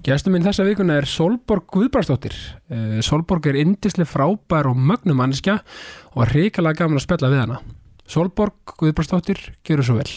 [0.00, 2.32] Gestur minn þessa vikuna er Solborg Guðbrandsdóttir.
[2.72, 5.58] Uh, Solborg er indislega frábær og mögnum mannskja
[6.14, 7.60] og var hrikalega gaman að spjalla við hana.
[8.08, 10.08] Solborg Guðbrandsdóttir, gerur svo vel.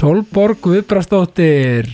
[0.00, 1.84] Solborg Guðbrandsdóttir,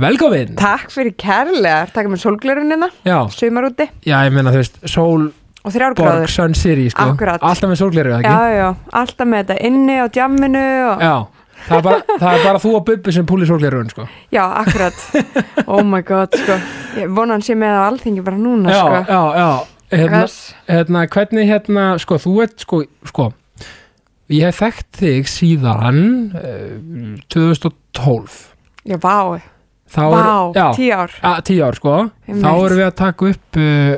[0.00, 0.54] velkomin!
[0.56, 6.56] Takk fyrir kærlegar, takk með sólglörunina Já, Sumarúti já, ég meina þú veist, Solborg Sun
[6.56, 7.10] City, sko.
[7.36, 8.32] Alltaf með sólgleru, ekki?
[8.32, 8.68] Já, já,
[9.02, 11.04] alltaf með þetta inni á djamminu og...
[11.04, 11.14] Já,
[11.68, 14.08] það er, bara, það er bara þú og Bubbi sem púlir sólgleruðun sko.
[14.32, 15.06] Já, akkurat.
[15.76, 16.56] Oh my god, sko.
[16.96, 19.04] Ég vona hann sé með á alþingi bara núna, Já, sko.
[19.04, 19.50] já, já.
[19.92, 20.38] Hérna, Hvers?
[20.72, 23.34] hérna, hvernig hérna, sko, þú ert sko, sko
[24.32, 26.00] ég hef þekkt þig síðan
[26.34, 28.40] uh, 2012
[28.86, 29.42] Já, vá,
[29.86, 31.12] Þá vá, er, já, tíu ár.
[31.22, 31.92] A, tíu ár sko.
[32.26, 32.42] Einmitt.
[32.42, 33.92] þá erum við að taka upp uh,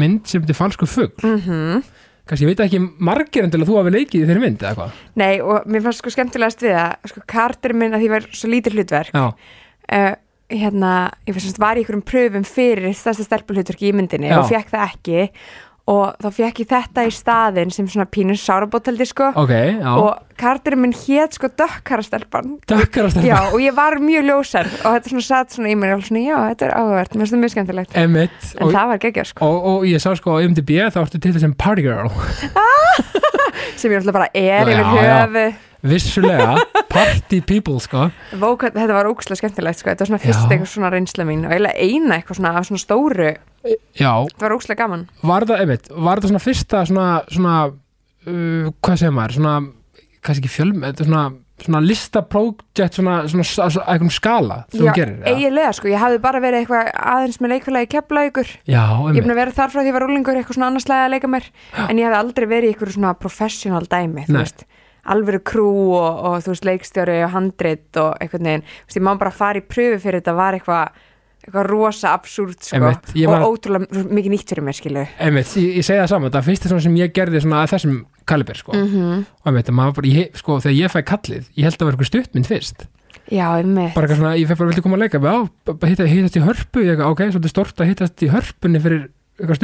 [0.00, 1.82] mynd sem þetta er falsku fugg mm
[2.22, 4.76] kannski ég veit ekki margir en til að þú hafi leikið í þeirri mynd eða
[4.78, 8.28] hvað Nei, og mér fannst sko skemmtilegast við að sko, kartur minn að því var
[8.30, 9.16] svo lítið hlutverk.
[9.16, 9.24] Já,
[9.98, 10.14] uh,
[10.52, 10.92] hérna,
[11.26, 14.38] ég fannst var í einhverjum pröfum fyrir stærsta stelpulhutverki í myndinni Já.
[14.38, 15.26] og fekk það ekki
[15.90, 19.32] og þá fekk ég þetta í staðinn sem svona pínur sárabóttaldi sko.
[19.38, 19.88] Ok, já.
[19.98, 22.52] Og karturinn minn hét sko dökkarastelpan.
[23.50, 24.70] Og ég var mjög ljósar.
[24.84, 27.34] Og þetta svona satt svona í mér og svona, já, þetta er áhugavert, mér finnst
[27.34, 27.98] það mjög skemmtilegt.
[28.04, 31.02] Emmett en og, það var geggjað sko, og, og ég sá sko á MDB þá
[31.02, 32.14] ertu til þessum Party Girl.
[33.80, 35.46] Sem ég alltaf bara er yfir höfu
[35.82, 36.56] vissulega
[36.92, 38.08] Party People sko.
[38.40, 40.48] Vók, þetta var ókslega skemmtilegt sko, þetta var svona fyrst Já.
[40.50, 43.30] eitthvað svona reynsla mín og eiginlega eina eitthvað svona af svona stóru,
[43.96, 45.06] Já, þetta var ókslega gaman.
[45.22, 49.54] Var það, einmitt, var það svona fyrsta svona, svona uh, hvað segir maður, svona
[50.22, 51.24] kannski ekki fjölm, svona
[51.62, 53.44] svona listaprójekt svona, svona,
[53.86, 55.30] eitthvað skala þú gerir eða?
[55.30, 59.22] eiginlega sko, ég hafði bara verið eitthvað aðeins með leikfélagi keflaugur Já, ég er einmitt,
[59.22, 61.48] búin að vera þar frá því ég var úlingur eitthvað svona annarslega að leika mér
[61.86, 64.66] en ég hafði aldrei verið í eitthvað svona professional dæmi þú veist,
[65.02, 69.34] alvöru krú og, og þú veist, leikstjóri og handrit og eitthvað veist, ég má bara
[69.34, 71.00] fara í pröfu fyrir þetta var eitthvað
[71.42, 72.78] eitthvað rosa absúrt sko.
[73.26, 76.70] Og ótrúlega mikið nýtt fyrir mér skilu einmitt, ég, ég segi það saman það fyrsta
[76.70, 77.96] svona sem ég gerði svona að þessum
[78.30, 81.88] kaliber sko, mm og einmitt, bara, ég, sko, þegar ég fæ kallið, ég held að
[81.88, 82.86] vera eitthvað stuttmynd fyrst.
[83.32, 86.06] Já, einmitt, bara eitthvað svona, ég fæ bara vildi koma að leika?
[86.12, 89.02] Hittast í hörpu, ég, ok, svolítið stort að hittast í hörpunni fyrir
[89.40, 89.58] eitthvað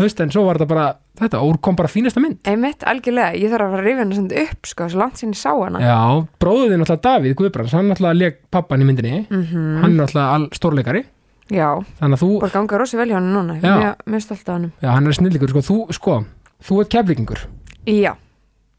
[0.00, 0.86] veist, en svo var þetta bara,
[1.20, 2.38] þetta, og kom bara fínasta mynd.
[2.48, 5.36] Einmitt, algjörlega, ég þarf að fara að rifja hana samt upp sko, svo langt sinni
[5.38, 5.82] sá hana.
[5.84, 5.98] Já,
[6.40, 9.82] bróðið náttúrulega Davíð Guðbrands, hann náttúrulega leik pappan í myndinni, Mhm.
[9.82, 11.04] hann er náttúrulega all stórleikari,
[11.50, 11.68] já,
[12.00, 13.76] þannig að þú, bara ganga rosa vel hjá hann núna, Já.
[13.76, 16.24] mjög, mjög stolt af hann já, hann er snillíkur, sko, þú, sko,
[16.64, 17.38] þú ert keflingur,
[17.86, 18.14] já,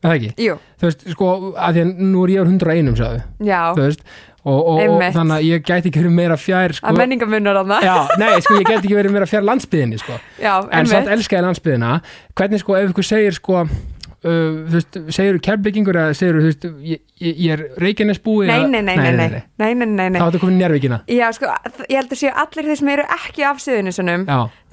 [0.03, 0.33] er það ekki?
[0.41, 3.61] jú, Þú veist, sko, að því að nú er ég á 101, sagði, já.
[3.75, 4.01] Þú veist,
[4.41, 6.89] Og, og, og þannig að ég gæti ekki verið meira fjær sko.
[6.89, 10.17] að menningamunnar að það nei, sko, ég gæti ekki verið meira fjær landsbyðinni sko.
[10.41, 11.91] Já, en samt elska ég landsbyðina.
[12.33, 16.41] Hvernig sko, ef ykkur segir sko uh, þú veist, segir þú kjærbygging eða segir þú,
[16.41, 20.19] þú veist, ég, ég er reikinnesbúi nei, nei, nei, nei, nei, nei, nei, nei.
[20.19, 21.51] þá ertu komin njárvíkina já, sko,
[21.87, 24.25] ég held að séu allir þeir sem eru ekki af suðunisunum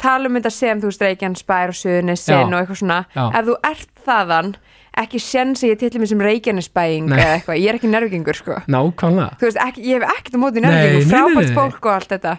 [0.03, 4.05] tala um þetta sem, þú veist, reikinnsbær og suðunisinn og eitthvað svona, ef þú ert
[4.09, 4.53] þaðan
[5.03, 8.59] ekki senn sem ég tillir mig sem Reykjanesbæing eða eitthvað, ég er ekki nervigingur, sko.
[8.71, 9.39] Nákvæmlega.
[9.41, 12.35] Þú veist, ekki, ég hef ekkert á móti nei, frábært fólk og allt þetta.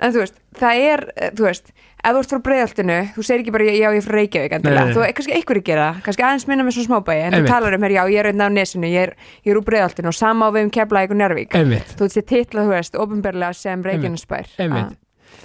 [0.00, 3.42] En þú veist, það er, eh, þú veist ef þú ert frá breiðaltinu, þú segir
[3.42, 6.24] ekki bara já, ég er frá Reykjavík endilega, þú er kannski einhverju gera það, kannski
[6.26, 7.44] aðeins minna með svona smábæi en Einmitt.
[7.44, 9.66] þú talar um, her, já, ég er einnig á nesinu ég er, ég er úr
[9.68, 11.56] breiðaltinu og sama á við um Keflavík og Njárvík
[11.92, 14.54] þú veist, ég titla, þú veist, ofinberlega sem Reykjanesbær.
[14.64, 14.96] Einmitt.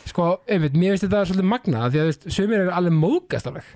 [0.06, 3.52] Sko, einmitt, mér finnst þetta svolítið magna því að þú veist, sumir eru alveg móðgast
[3.52, 3.68] alveg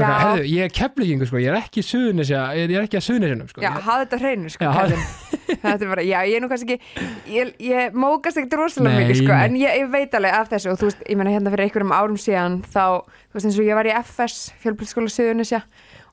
[0.00, 3.50] bara, hefðu, ég er keflingingur sko, ég er ekki suðunisja, ég er ekki að suðunisjanum
[3.50, 5.04] sko, Já, hafði þetta hreinu, sko, kallinn.
[5.62, 9.18] Þetta er bara, já, ég er nú kannski ekki, ég, ég mókast ekkert rosalega mikið,
[9.20, 11.66] sko, en ég, ég veit alveg af þessu og þú veist, ég meina hérna fyrir
[11.66, 15.60] einhverjum árum síðan þá, þú veist, eins og ég var í FS, fjölbrytskóla Suðunisja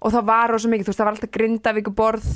[0.04, 2.28] og það var rosa mikið, þú veist, það var alltaf Grindavík borð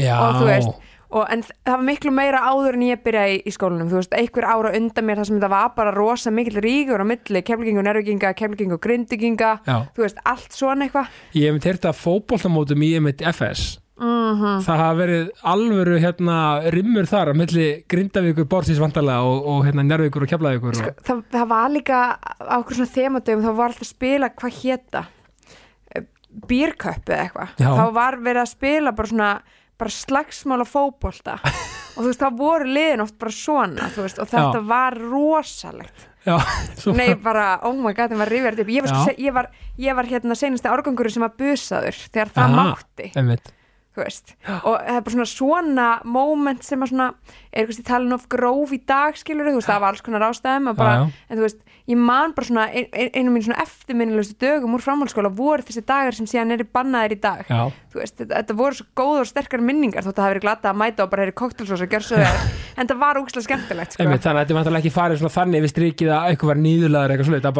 [0.00, 3.40] já, og þú veist, og en það var miklu meira áður en ég byrjaði í,
[3.48, 6.60] í skólanum, þú veist, einhver ára undan mér þar sem þetta var bara rosa mikil
[6.64, 7.42] ríkur á milli,
[7.88, 11.12] nerviginga, keflingu og grindiginga, þú veist, allt svona eitthvað.
[11.34, 16.34] ég hef mitt heyrt að fótboltamótum í einmitt FS Mm það hafa verið alvöru hérna
[16.70, 21.22] rimmur þar á milli Grindavíkur, Borsís vantarlega og, og hérna Njárvíkur og Keflavíkur sko, það,
[21.32, 25.02] það var líka á okkur svona themadöfum þá var alltaf að spila hvað hétta
[26.48, 27.54] bírköppu eða eitthvað.
[27.58, 29.30] Þá var verið að spila bara svona
[29.78, 31.38] bara slagsmál á fótbolta.
[31.96, 34.66] Og þú veist þá voru liðin oft bara svona veist, og þetta Já.
[34.68, 36.06] var rosalegt.
[36.26, 36.36] Já,
[36.98, 38.72] nei bara, oh my god, það var rifjart upp.
[38.74, 39.48] Ég var, ég var,
[39.80, 42.66] ég var hérna senasti árgangur sem var busaður þegar það Aha.
[42.68, 43.10] mátti.
[43.16, 43.52] einmitt,
[44.62, 47.08] og það er bara svona svona moment sem að svona
[47.52, 50.64] er eitthvað talin of gróf í dag skilur þú veist, það var alls konar ástæðum
[50.76, 51.10] bara, Já, já.
[51.28, 54.82] en þú veist, ég man bara svona ein, ein, einu mín svona eftirminnilegustu dögum úr
[54.84, 57.40] framhaldsskóla voru þessi dagar sem síðan eru bannaðir í dag.
[57.48, 57.62] Já,
[57.92, 60.66] þú veist, þetta, þetta voru svo góð og sterkar minningar þótt að það verið glata
[60.68, 62.36] að mæta og bara heyri koktelsós og gjör það,
[62.78, 64.00] en það var úkslega skemmtilegt sko.
[64.04, 66.60] einmitt, þannig að þetta er vantilega ekki farið svona þannig við strikið að eitthvað var
[66.66, 67.56] nýðulaður eitthvað svolítið, það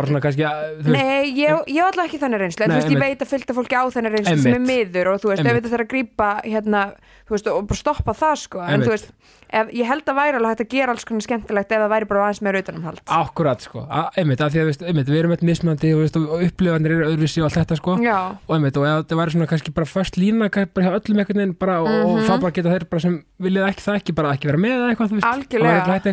[6.37, 6.93] ég, ég var en ég grípa hérna,
[7.29, 8.59] þú veist, og bara stoppa það sko.
[8.61, 8.89] En Einmitt.
[8.89, 9.09] þú veist,
[9.51, 12.07] ef, ég held að væri alveg hægt að gera alls konar skemmtilegt ef það væri
[12.09, 12.99] bara aðeins meira utanumhald.
[13.07, 13.81] Akkurat sko,
[14.17, 17.05] einmitt, að því að veist, einmitt, við erum eitt mismandi og, veist, og upplifanir eru
[17.09, 17.97] öðruvísi og allt þetta sko.
[18.03, 21.19] Já, og einmitt, og ef þetta væri svona kannski bara först lína bara hjá öllum
[21.19, 22.27] einhvern veginn bara, og, og Mhm.
[22.29, 24.89] þá bara geta þeir bara sem viljið ekki það ekki bara ekki vera með eða
[24.95, 25.29] eitthvað, þú veist.
[25.29, 25.69] Algjörlega.
[25.69, 26.13] og það er hægt að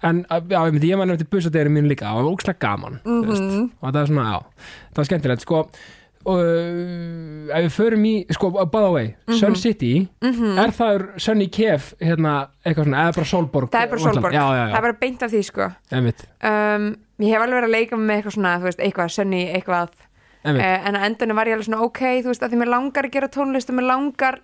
[0.00, 3.00] já, en já, einmitt, ég man eftir busadeginum mínu líka og það var ógslag gaman
[3.04, 3.70] veist, Mhm.
[3.82, 4.38] og það er svona, já,
[4.94, 5.68] það var skemmtilegt sko,
[6.28, 9.06] og uh, ef við förum í, sko, by the way
[9.38, 10.58] Sun City, Mhm.
[10.60, 14.42] er það Sunny Kef, hérna, eitthvað svona eða bara Solborg það er bara Solborg já,
[14.42, 15.70] já, það já, er bara beint af því sko.
[15.94, 16.90] Um,
[17.20, 19.90] Ég hef alveg verið að leika með eitthvað svona, þú veist, eitthvað, sönni, eitthvað.
[20.40, 20.56] Uh,
[20.88, 23.12] en á endunum var ég alveg svona ok, þú veist, að því mér langar að
[23.12, 24.38] gera tónlist og mér langar,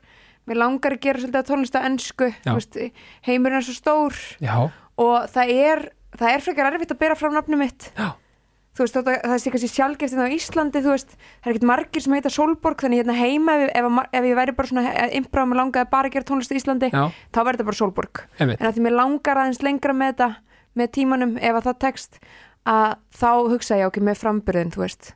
[0.46, 2.50] mér langar að gera svolítið að tónlist á ensku, Já.
[2.52, 2.76] þú veist,
[3.25, 4.19] heimurinn er svo stór.
[4.44, 4.56] Já,
[5.00, 7.88] og það er það er frekar erfitt að bera fram nafnum mitt.
[7.96, 8.12] Já,
[8.76, 11.55] þú veist, þótt að það sé kannski sjálfgeft en á Íslandi, þú veist, það er
[11.55, 13.84] ekkert margir sem heita Solborg, þannig hérna heima ef, ef,
[14.20, 14.82] ef ég væri bara svona
[15.17, 17.81] imbrað og mér langaði bara að gera tónlist á Íslandi, já, þá verður þetta bara
[17.81, 18.61] Solborg einmitt.
[18.61, 20.28] En að því mér langar aðeins lengra með þetta
[20.76, 22.12] með tímanum, ef að það tekst
[22.67, 25.14] að þá hugsa ég ok, með framburðin, þú veist.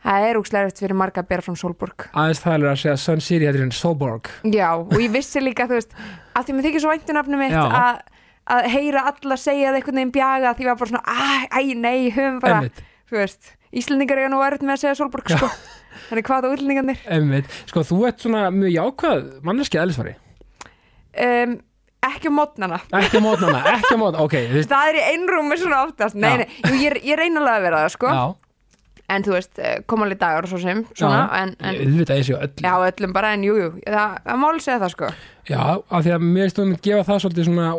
[0.00, 2.96] Það er úkslega erfitt fyrir marga að bera fram Solborg aðeins það er að segja
[3.02, 5.92] Sun City þetta er en Solborg Já, og ég vissi líka, þú veist
[6.32, 6.94] að því mér þykir svo
[13.10, 15.48] að, að ég þú veist, Íslendingar eiga nú erfitt með að segja Solborg, sko.
[16.08, 17.52] Þannig hvað á útlendingarnir einmitt.
[17.70, 20.16] Sko, þú ert svona mjög jákvæð manneskið eðlisfari
[21.18, 21.56] um,
[22.10, 22.78] ekki á mótnana.
[22.96, 26.16] Ekki á mótnana, ekki á mótnana, ok þú veist, það er í einrúmi svona oftast.
[26.18, 28.14] Nei, nei, jú, ég, ég reyna alveg að vera það, sko.
[28.14, 28.24] Já,
[29.10, 32.32] en þú veist, eh, koma alveg dagar og svo sem svona, en, en auðvitað eins
[32.32, 35.12] og öll já, öllum bara, en jú, jú það, það máli segja það, sko.
[35.50, 37.70] Já, af því að mér þú mynd gefa það svolítið svona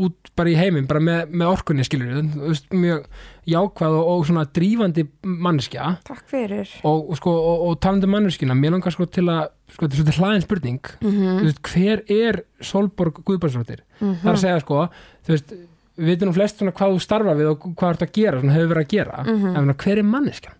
[0.00, 3.04] út bara í heiminn, bara með, með orkunni skilur veist, mjög
[3.46, 5.90] jákvæð og, og svona drífandi manneskja.
[6.08, 6.72] Takk fyrir.
[6.82, 10.10] Og, og sko, og, og talandi um manneskina mér langar sko til að, sko, þetta
[10.14, 10.90] er hlaðin spurning.
[11.04, 13.84] Mm þú veist, hver er Solborg Guðbjörnsdóttir?
[14.00, 14.82] það er að segja sko,
[15.30, 15.54] veist
[15.94, 18.40] við veitum nú flest svona hvað þú starfa við og hvað þú ert að gera,
[18.40, 19.22] svona hefur verið að gera.
[19.22, 19.46] Mhm.
[19.46, 20.54] en svona, hver er manneskja?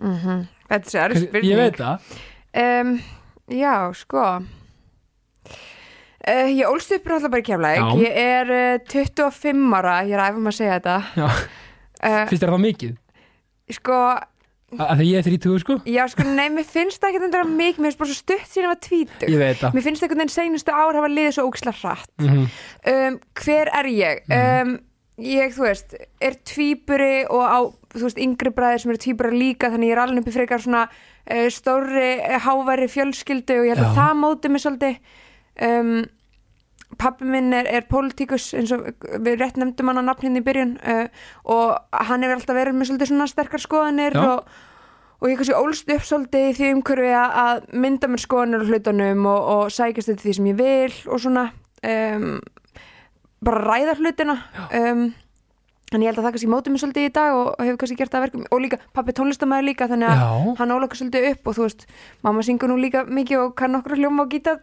[0.00, 2.14] þetta er sér spurning Ég veit það.
[2.60, 2.94] Um,
[3.52, 4.24] já, sko
[6.28, 10.24] uh, ég ólst upp ráðlega bara í keflæk ég er uh, 25 ára ég er
[10.30, 10.98] æfum að segja þetta.
[12.00, 12.98] Uh, Finnst þér það mikið?
[13.70, 13.96] sko,
[14.70, 15.74] Að, að því ég er 30 sko?
[15.90, 18.64] já, sko, nei, mér finnst það ekki þetta mikið, mér finnst bara svo stutt síðan
[18.66, 19.30] ég var tvítug.
[19.34, 19.72] Ég veit það.
[19.74, 22.12] Mér finnst einhvern veginn seinustu ár hafa liðið svo ógislega hratt.
[22.22, 22.44] Mm
[22.92, 24.20] um, hver er ég?
[24.30, 24.72] Um,
[25.20, 27.58] ég, þú veist, er tvíburi og á,
[27.96, 30.62] þú veist, yngri bræðir sem eru tvíbura líka, þannig ég er alveg upp í frekar
[30.62, 30.84] svona
[31.52, 33.90] stórri, uh, háværi fjölskyldu og ég held Já.
[33.90, 35.18] að það móti mig svolítið
[35.58, 35.92] um,
[37.00, 38.88] pappi minn er, er pólitíkus eins og
[39.22, 41.06] við rétt nefndum hann á nafn hérna í byrjun uh,
[41.44, 44.26] og hann hefur alltaf verið með svolítið svona sterkar skoðanir Já.
[44.34, 44.58] og
[45.20, 49.26] og ég kannski ólst upp svolítið í því umhverfi að- mynda mér skoðanir á hlutunum
[49.28, 51.42] og, og sækast þetta því sem ég vil og svona
[51.84, 52.38] um,
[53.44, 54.36] bara ræða hlutina
[54.80, 55.02] um,
[55.96, 58.12] en ég held að það kannski móti mér svolítið í dag og, hefur kannski gert
[58.12, 61.50] það að verkum og líka pappi tónlistamæður líka þannig að Já, hann ólaka svolítið upp
[61.50, 61.82] og þú veist
[62.26, 64.60] mamma syngur nú líka mikið og kann okkur hljóma og gítar,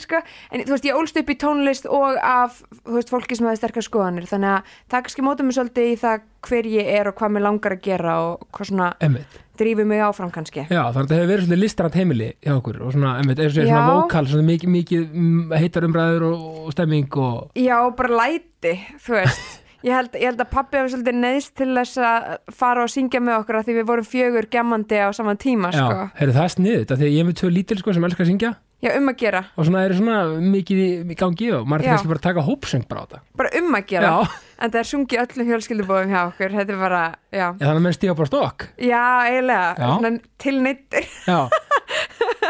[0.00, 0.22] sko.
[0.50, 3.60] En þú veist ég ólst upp í tónlist og af þú veist fólki sem hefði
[3.60, 7.20] sterkar skoðanir þannig að það kannski móti mér svolítið í það hver ég er og
[7.20, 10.64] hvað mér langar að gera og hvað svona emmitt drífi mig áfram kannski.
[10.72, 13.52] Já, þannig að þetta hefur verið svolítið listrand heimili hjá okkur og svona, einmitt, eins
[13.52, 13.90] og svona Já.
[13.90, 18.72] vókal svona mikið, mikið mm, heitar umræður og, og stemming og Já, bara læti,
[19.04, 22.82] þú veist Ég held, ég held að pappi hefði svolítið neðst til þess að fara
[22.84, 26.08] og syngja með okkur að því við vorum fjögur gemmandi á saman tíma já, sko.
[26.18, 28.30] heyrðu það er sniðið þetta þegar ég er með tvö lítil sko sem elskar að
[28.34, 28.52] syngja.
[28.80, 31.90] Já, um að gera, og svona eru svona mikið í, gangi og maður er Já.
[31.92, 33.18] kannski bara að taka hópsöng bara á þetta.
[33.36, 34.12] Bara um að gera.
[34.12, 37.00] Já, En það er sungið öllum fjölskyldubóðum hjá okkur Þetta er bara,
[37.32, 37.38] já.
[37.40, 38.66] Já, þannig að menn stíga bara stokk.
[38.76, 39.86] Já, eiginlega, Já.
[39.96, 40.10] svona
[40.44, 41.38] til neittur Já,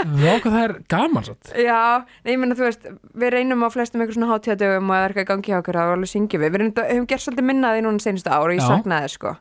[0.01, 1.81] Vá hvað það er gaman satt Já,
[2.25, 2.87] nei, ég meina þú veist
[3.21, 5.83] Við reynum á flestum eitthvað svona hátíðadögum og það er eitthvað gangi hjá okkur þá
[5.85, 6.55] alveg syngjum við.
[6.55, 9.35] Við reynum, höfum gert svolítið minnaði núna senstu ár og ég saknaði sko.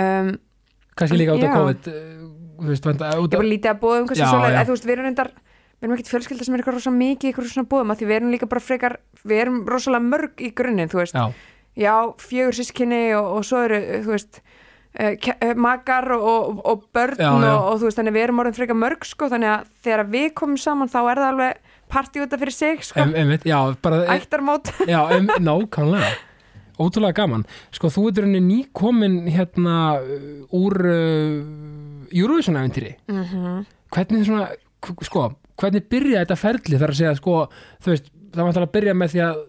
[0.00, 0.34] Um,
[1.00, 1.56] Kannski líka út af.
[1.56, 2.30] COVID uh,
[2.60, 5.06] Þú veist, vanda, út ég bara lítið að bóðum kannski að þú veist, við erum
[5.08, 8.08] reyndar við erum ekkert fjölskylda sem er eitthvað rosa mikið eitthvað svona bóðum að því
[8.10, 11.16] við erum líka bara frekar við erum rosalega mörg í grunninn, þú veist.
[11.16, 11.32] Já,
[11.80, 14.42] já, fjögur sískinni og, og svo eru, þú veist
[15.56, 17.50] makar og, og, börn Já, já.
[17.54, 20.26] Og, og þú veist, þannig við erum orðin frekar mörg sko, þannig að þegar við
[20.40, 23.58] komum saman þá er það alveg partí út af fyrir sig sko, em, em, já,
[23.82, 24.72] bara, ættarmót.
[24.90, 26.10] Já, em, nákvæmlega.
[26.80, 27.44] Ótrúlega gaman,
[27.76, 29.74] sko þú ert rauninni nýkomin hérna
[30.56, 34.44] úr uh, Eurovision-æventýri mm hvernig svona,
[35.02, 37.36] sko hvernig byrja þetta ferli þar að segja sko,
[37.82, 39.40] þú veist, það var að byrja með því að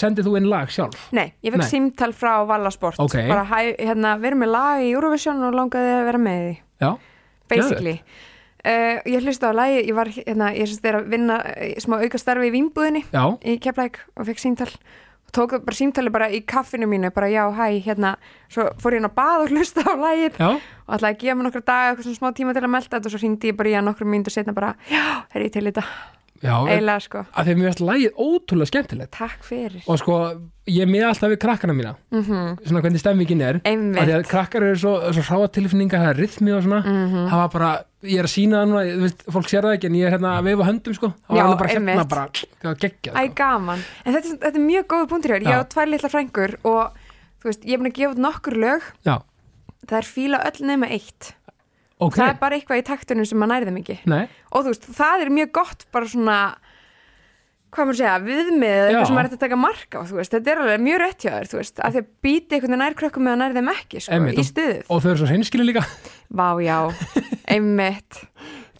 [0.00, 1.06] sendið þú inn lag sjálf?
[1.14, 3.16] Nei, ég fekk símtal frá Vallasport Ok.
[3.30, 6.54] bara hérna, erum með lag í Eurovision og langaði að vera með því.
[6.84, 6.90] Já,
[7.48, 7.94] basically.
[8.64, 11.98] uh, ég hlusta á lagi, ég var hérna, ég syns þeir að vinna eh, smá
[12.02, 14.70] auka starfi í Vínbúðinni já, í Keflæk og fekk símtal.
[15.24, 18.16] Og tók bara símtali bara í kaffinu mínu bara já, hæ, hérna,
[18.48, 20.50] svo fór ég inn á bað og hlusta á lagið já,
[20.86, 23.08] og ætlaði að gefa mér nokkra daga, eitthvað svona smá tíma til að melta þetta
[23.10, 25.64] og svo hringdi ég bara í hann nokkrum mínútur setna bara, já, er ég til
[25.70, 25.84] þetta
[26.44, 30.16] eiginlega sko, að því að mér finnst lagið ótrúlega skemmtilegt takk fyrir og sko,
[30.68, 34.28] ég með alltaf við krakkana mína mm svona hvernig stemmingin er að því að einmitt
[34.28, 37.28] krakkar eru svo, svo hráa tilfinninga það er rithmi og svona Mhm.
[37.30, 37.70] það var bara,
[38.04, 40.12] ég er að sína það núna þú veist, fólk sér það ekki en ég er
[40.18, 42.08] hérna að veifa höndum sko það var bara hérna einmitt.
[42.08, 43.34] bara það var geggjað Æ, sko.
[43.34, 43.84] gaman.
[44.04, 45.42] En þetta, er- þetta er mjög góða punktur hér.
[45.44, 46.92] Ég á tvær litla frængur og
[47.40, 48.82] þú veist, ég er búin að gefa út nokkur lög.
[49.04, 49.22] já,
[49.84, 51.34] Það er fíla öll nema eitt.
[52.06, 53.98] Ok, Það er bara eitthvað í taktunum sem maður nærðum ekki.
[54.10, 56.38] nei, Og þú veist, það er mjög gott bara svona,
[57.74, 60.34] hvað maður segja, viðmið eða eitthvað sem maður ætti að taka marka á, veist.
[60.36, 62.94] Þetta er alveg mjög rétt hjá þér, þú veist, að að býti einhvern veginn nær
[63.00, 64.82] krökkum með að nærðum ekki, sko, Einmitt, í og- stuðið.
[64.88, 65.82] og þau eru svo hreinskili líka
[66.34, 66.78] Vá, já,
[67.50, 68.20] einmitt.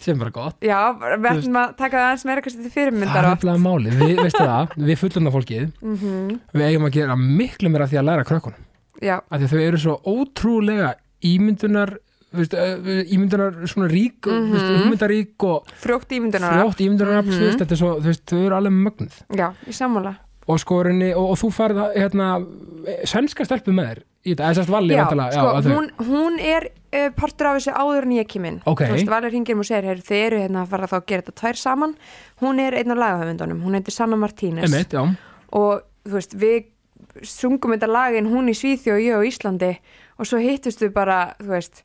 [0.05, 3.19] sem bara gott Já, við ætlum að taka það aðeins meira kannski til það fyrirmyndar
[3.25, 3.43] er oft.
[3.45, 7.87] nefnilega máli, við, veistu það, við fullurna fólkið Mm við eigum að gera miklu meira
[7.89, 8.63] því að læra krökkunum
[9.03, 11.97] Já, að þau eru svo ótrúlega ímyndunar
[12.35, 14.53] ímyndunar svona rík mm.
[14.53, 14.85] -hmm.
[14.87, 16.53] ímyndarík og frjótt ímyndunar.
[16.59, 17.59] frjótt ímyndunar mm Mhm.
[17.59, 20.15] þetta er svo, þú veist, þau eru alveg mögnuð Já, í sammála.
[20.47, 22.47] og skorinni, og, og þú farið hérna,
[23.05, 26.39] sænska stelpu með þér í þetta, eða sérst valli Já, væntanlega, sko, þau- hún, hún
[26.41, 28.81] er uh, partur af þessu áður en ég kem inn Ok.
[28.81, 31.23] Þú veist, Valur hringir og segir, "Heyrðu, þið eru hérna að fara þá að gera
[31.23, 31.95] þetta tvær saman
[32.41, 35.17] Hún er einn af lagahöfundunum, hún heitir Sanna Martínez Einmitt, já,
[35.53, 36.65] Og þú veist, við
[37.23, 39.77] sungum þetta lagin hún í Svíþjó og ég á Íslandi
[40.19, 41.83] Og svo hittust við bara, þú veist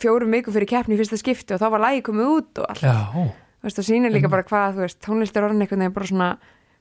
[0.00, 2.82] fjórum vikum fyrir keppni í fyrsta skipti og þá var lagi komið út og allt.
[2.84, 5.94] Já, þú veist, það sýnir líka bara hvað, þú veist, tónlist er orðin einhvern veginn
[5.96, 6.30] bara svona,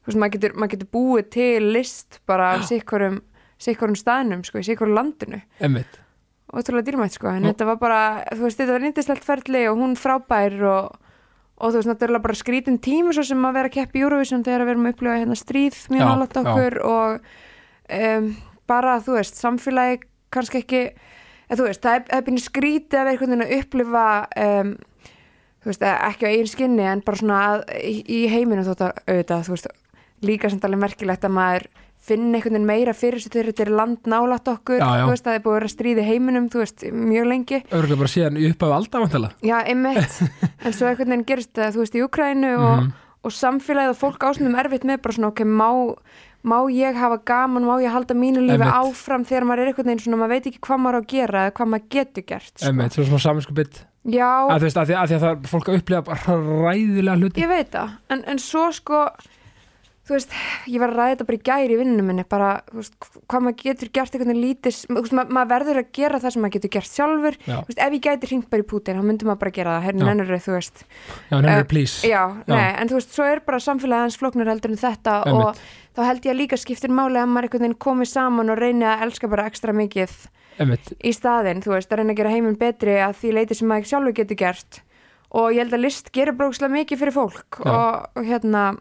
[0.04, 3.22] þú veist, maður getur, maður getur búið til list bara sikkurum
[3.64, 5.38] sikkurum staðnum, sko, í sikkurum landinu.
[5.64, 6.00] Einmitt.
[6.54, 8.00] Ótrúlega dýrmætt sko, en Nú- þetta var bara
[8.34, 10.98] þú veist, þetta var yndislegt ferli og hún frábær og,
[11.58, 14.44] og þú veist, náttúrulega bara skrítin tími svo sem að vera að keppa í Eurovision
[14.44, 17.32] þegar við erum að upplifa hérna stríð mjög Já, nálægt okkur og
[18.02, 18.28] um,
[18.70, 20.02] bara, þú veist, samfélagi
[20.34, 20.84] kannski ekki,
[21.54, 24.08] eða, þú veist, það er, er byrjun skrítið að vera einhvern veginn að upplifa
[24.48, 24.74] um,
[25.64, 29.00] þú veist, ekki á eigin skinni en bara svona að, í, í heiminu þótt að
[29.08, 29.72] auðvitað, þú veist,
[30.28, 31.70] líka samt alveg merkilegt að maður
[32.04, 35.04] finna einhvern veginn meira fyrir sér þegar þetta er land nálægt okkur Já, já.
[35.06, 38.00] þú veist, það er búið að vera stríð í heiminum þú veist, mjög lengi Örgulega
[38.02, 40.18] bara síðan upp af aldavantala já, einmitt,
[40.68, 42.92] en svo einhvern veginn gerist það, þú veist, í Ukrænu og, Mhm.
[43.24, 45.70] og samfélagið og fólk ásnum erfitt með bara svona, ok, má,
[46.44, 48.76] má ég hafa gaman, má ég halda mínu lífi Einmitt.
[48.84, 51.44] áfram þegar maður er einhvern veginn svona, maður veit ekki hvað maður á að gera
[51.48, 52.88] eða hvað maður getur gert sko.
[52.98, 55.70] Svo svona saminsku bytt já, að veist, að því að, því að það er fólk
[55.70, 59.06] að upplifa bara ræðilega hluti ég veit það en, en svo sko
[60.04, 60.34] þú veist,
[60.68, 62.96] ég var að ræða þetta bara í gæri í vinnunum minni, bara, þú veist,
[63.32, 66.44] hvað maður getur gert veginn lítið, þú veist, ma maður verður að gera það sem
[66.44, 67.38] maður getur gert sjálfur.
[67.48, 69.76] Já, þú veist, ef ég gæti hringt bara í Putin, þá myndum maður bara gera
[69.78, 70.12] það, herrin Já.
[70.12, 70.84] ennur þú veist.
[71.32, 71.96] Já, nefnir, Eh, please.
[72.08, 72.52] já, Já.
[72.52, 75.48] nei, en þú veist, svo er bara samfélagið hans flóknur heldur en þetta Einmitt.
[75.48, 75.56] og
[75.96, 78.84] þá held ég að líka skiptir máli að maður einhvern veginn komið saman og reyni
[78.84, 80.12] að elska bara ekstra mikið
[80.60, 83.68] Einmitt, í staðinn, þú veist, að reyna að gera heiminn betri að því leiti sem
[83.72, 84.82] maður sjálfur getur gert.
[85.34, 88.78] Og ég held að list gerir brókslega mikið fyrir fólk og, og hérna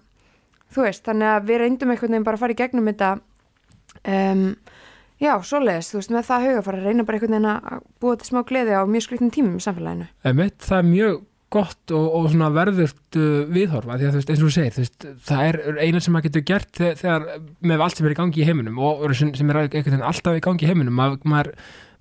[0.73, 3.11] þú veist, þannig að við reyndum einhvern veginn bara að fara í gegnum þetta
[4.13, 4.47] um,
[5.23, 8.17] já, svoleiðis, þú veist, með það huga fara að reyna bara einhvern veginn að búa
[8.17, 11.21] til smá gleði á mjög skrifnum tímum í samfélaginu einmitt, það er mjög
[11.53, 14.73] gott og, og svona verðurt uh, viðhorfa því að þú veist, eins og þú segir,
[14.73, 17.27] þú veist, það er eina sem maður getur gert þegar, þegar
[17.73, 20.39] með allt sem er í gangi í heiminum og sem, sem er einhvern veginn alltaf
[20.39, 21.53] í gangi í heiminum maður, maður,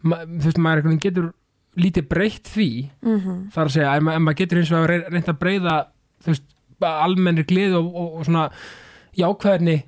[0.06, 1.30] þú veist, maður getur
[1.80, 2.70] lítið breytt því
[3.02, 3.44] mm -hmm.
[3.56, 5.76] þar að segja, en maður getur eins og að reynda að breyða
[6.24, 6.48] þú veist,
[6.82, 8.50] bara almennri gleði og, og, og svona
[9.18, 9.80] jákvæðinni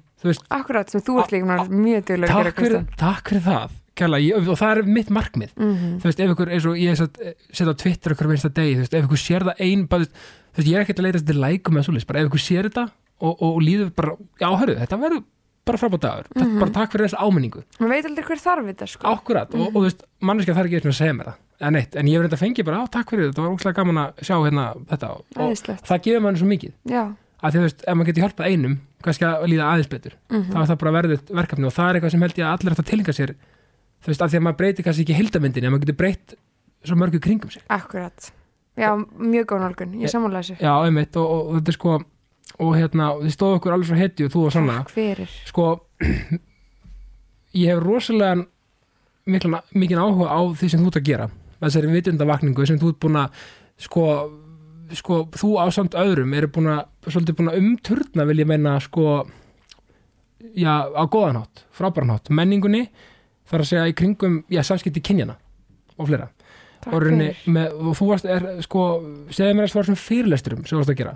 [0.55, 4.57] Akkurat, sem þú ert líka mjög duglega að gera fyrir, takk fyrir það kærlega, og
[4.57, 5.51] það er mitt markmið.
[5.57, 5.97] Mm -hmm.
[6.01, 8.93] þú veist, ef ykkur, eins og ég setja á Twitter okkur minnsta degi, þú veist,
[8.93, 11.77] ef ykkur sér það ein bara, þú veist, ég er ekkert að leita til lækum
[11.77, 15.23] eða svoleiðis, bara ef ykkur sér þetta og, og, líður bara, já, hörru, þetta verður
[15.65, 16.59] bara frábært dagur, mm Mhm.
[16.59, 17.63] bara takk fyrir þessa áminningu.
[17.79, 19.07] Maður veit aldrei hver þarf þetta sko.
[19.07, 21.97] Akkurat, og, og þú veist, manneskja þarf ekki sinni að segja mér það, eða neitt,
[21.97, 24.35] en ég verður þetta fengið bara, á, takk fyrir þetta, var ógslag gaman að sjá
[24.43, 25.85] hérna þetta, og, og Æðislegt.
[25.89, 27.03] það gefur mann svo mikið, já,
[27.39, 30.15] að því þú veist, ef maður getur hjálpað einum, kannski að líða aðeins betur?
[30.31, 32.53] Mm þá er það bara verðið verkefni og það er eitthvað sem held ég að
[32.53, 33.33] allir að tilinga sér
[34.03, 36.35] þú veist, af því að maður breytir kannski ekki heildamyndinni, en maður getur breytt
[36.83, 37.63] svo mörgu kringum sig.
[37.71, 38.31] Akkurat.
[38.75, 40.57] Já, mjög góð nálgun, ég sammála þessu.
[40.59, 41.93] Já, einmitt, og, og, þetta er sko
[42.63, 45.35] og hérna, þið stóðu okkur alveg svo hetju þú og Sanna, Takk fyrir.
[45.47, 45.67] Sko
[47.63, 48.43] ég hef rosalega
[49.29, 51.29] miklan, mikinn áhuga á því sem þú ert að gera
[51.67, 53.39] þessari vitundavakningu sem þú ert búin að
[53.85, 54.05] sko,
[54.99, 58.75] sko þú á samt öðrum eru búin að svolítið búin að umturna vil ég meina
[58.83, 59.23] sko
[60.53, 62.87] já, á góðanhátt, frábæranhátt menningunni,
[63.49, 65.37] þar að segja í kringum já, samskipti kynjana
[65.97, 66.29] og fleira.
[66.83, 67.37] Og, fyrir.
[67.47, 68.81] með, og þú varst, er, sko
[69.31, 71.13] segðu mér að svara sem fyrirlesturum sem þú varst að gera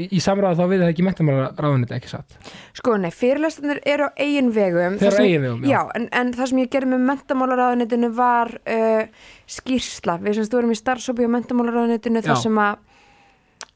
[0.00, 2.38] í, samræða þá við það ekki mentamála ráðunni ekki satt,
[2.76, 6.32] Sko, nei, fyrirlestunir eru á eigin vegum þeir eru sem- eigin vegum Já, en, en
[6.36, 9.04] það sem ég gerði með mentamálaráðunitinu var uh,
[9.46, 10.18] skýrsla.
[10.24, 12.42] Við semst vorum í starfsópi á mentamálaráðunitinu þar Já.
[12.46, 12.82] sem að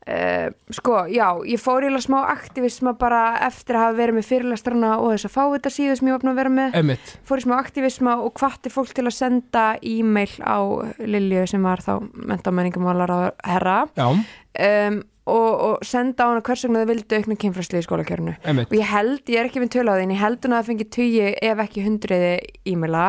[0.08, 4.94] uh, sko, já, ég fór í smá aktivisma bara eftir að hafa verið með fyrirlestrana
[5.02, 6.78] og þess að fá þetta síðu sem ég búin að vera með.
[6.80, 10.58] Emmitt, Fór í smá aktivisma og hvatti fólk til að senda e-mail á
[11.04, 11.92] Lilju sem var þá
[12.32, 17.80] mentamenningamálaráður herra já, um, og, og senda á hana hvers vegna þau vildu aukna kynfræsli
[17.82, 18.34] í skólakjörnu.
[18.72, 20.60] Og ég held, ég er ekki með tölu á því, en ég held hún að
[20.62, 22.34] það fengi tugi ef ekki hundriði
[22.72, 23.06] e-maila.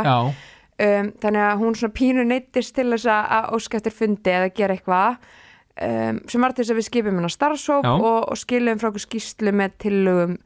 [0.79, 5.17] Um, þannig að hún svona pínu neittist til þess að- eftir fundi eða gera eitthvað
[5.81, 9.03] um, sem var til þess að við skipum hennar starfsóp og, og skilum frá okkur
[9.03, 10.37] skýslu með tillögum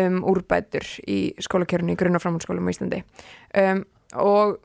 [0.00, 3.02] um, úrbætur í skólakjörnu í grunn- og framhaldsskólum á Íslandi.
[3.60, 4.56] Um, og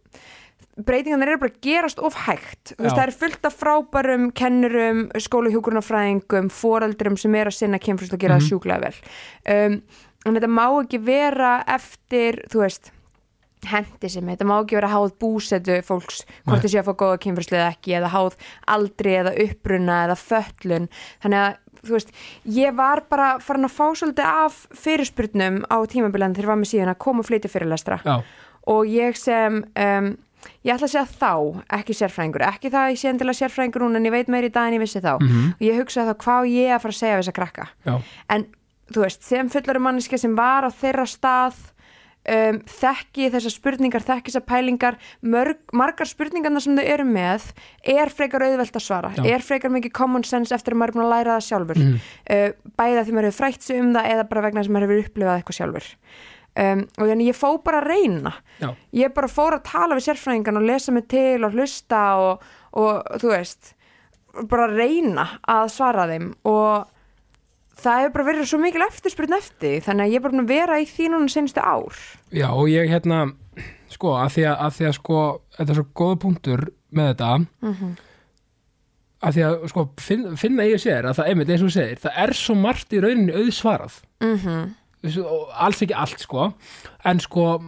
[0.86, 2.74] breytingarnir eru bara gerast of hægt.
[2.80, 8.20] Veist, það er fullt af frábærum kennurum, skólahjúkurnafræðingum foreldrum sem er að sinna kemfrist og
[8.20, 8.42] gera Mhm.
[8.42, 8.96] það sjúklega vel.
[9.48, 9.82] Um,
[10.26, 12.92] en þetta má ekki vera eftir þú veist
[13.66, 17.58] hendi sem þetta má ekki vera háð búsetu fólks, hvort sé að fá góða kynfræslu
[17.58, 18.36] eða ekki, eða háð
[18.68, 20.88] aldri eða uppruna eða föllun
[21.22, 22.10] þannig að þú veist,
[22.46, 26.72] ég var bara farin að fá svolítið af fyrirspurnum á tímabilan þegar ég var með
[26.74, 28.00] síðan að koma og flytja fyrirlestra.
[28.06, 28.24] Já,
[28.68, 30.18] og ég sem um,
[30.64, 31.32] ég ætla að segja þá,
[31.80, 32.46] ekki sérfræðingur.
[32.50, 34.78] Ekki það að ég sé endilega sérfræðingur núna en ég veit meiri í dag en
[34.78, 35.14] ég vissi þá.
[35.20, 37.68] Mhm, og ég hugsa þá hvað ég að fara að segja við þessa krakka?
[37.86, 37.96] Já,
[38.30, 38.46] en
[38.94, 41.60] þú veist, sem fullari manneska sem var á þeirra stað
[42.30, 47.52] um, þekki þessar spurningar þekki þessar pælingar mörg, margar spurningarna sem þau eru með
[47.84, 49.14] er frekar auðvelt að svara.
[49.18, 49.24] Já.
[49.26, 51.84] er frekar mikið common sense eftir að maður er búin að læra það sjálfur.
[51.84, 52.02] Mhm,
[52.36, 54.88] uh, bæða því maður hefur frætt sig um það eða bara vegna þess að maður
[54.88, 55.90] hefur upplifað eitthvað sjálfur
[56.60, 58.34] um, og þannig ég fó bara að reyna.
[58.60, 58.70] Já,
[59.00, 62.48] ég bara fór að tala við sérfræðingan og lesa mig til og hlusta og,
[62.80, 63.74] og þú veist
[64.50, 66.32] bara reyna að svara þeim.
[66.50, 66.90] Og
[67.80, 70.90] það hefur bara verið svo mikil eftirspurn eftir þannig að ég er bara vera í
[70.90, 72.04] því núna senstu ár.
[72.36, 73.24] Já, og ég hérna
[73.90, 75.24] sko, að því að, að því að sko
[75.58, 77.34] þetta er svo góða punktur með þetta.
[77.66, 77.98] Mm
[79.20, 82.20] að því að sko finn, finna ég sér að það einmitt eins og segir, það
[82.24, 83.98] er svo margt í rauninni auðsvarað.
[84.24, 84.70] -hmm.
[85.04, 86.54] Alls ekki allt sko
[87.08, 87.62] en sko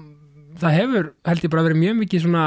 [0.61, 2.45] það hefur held ég bara verið mjög mikið svona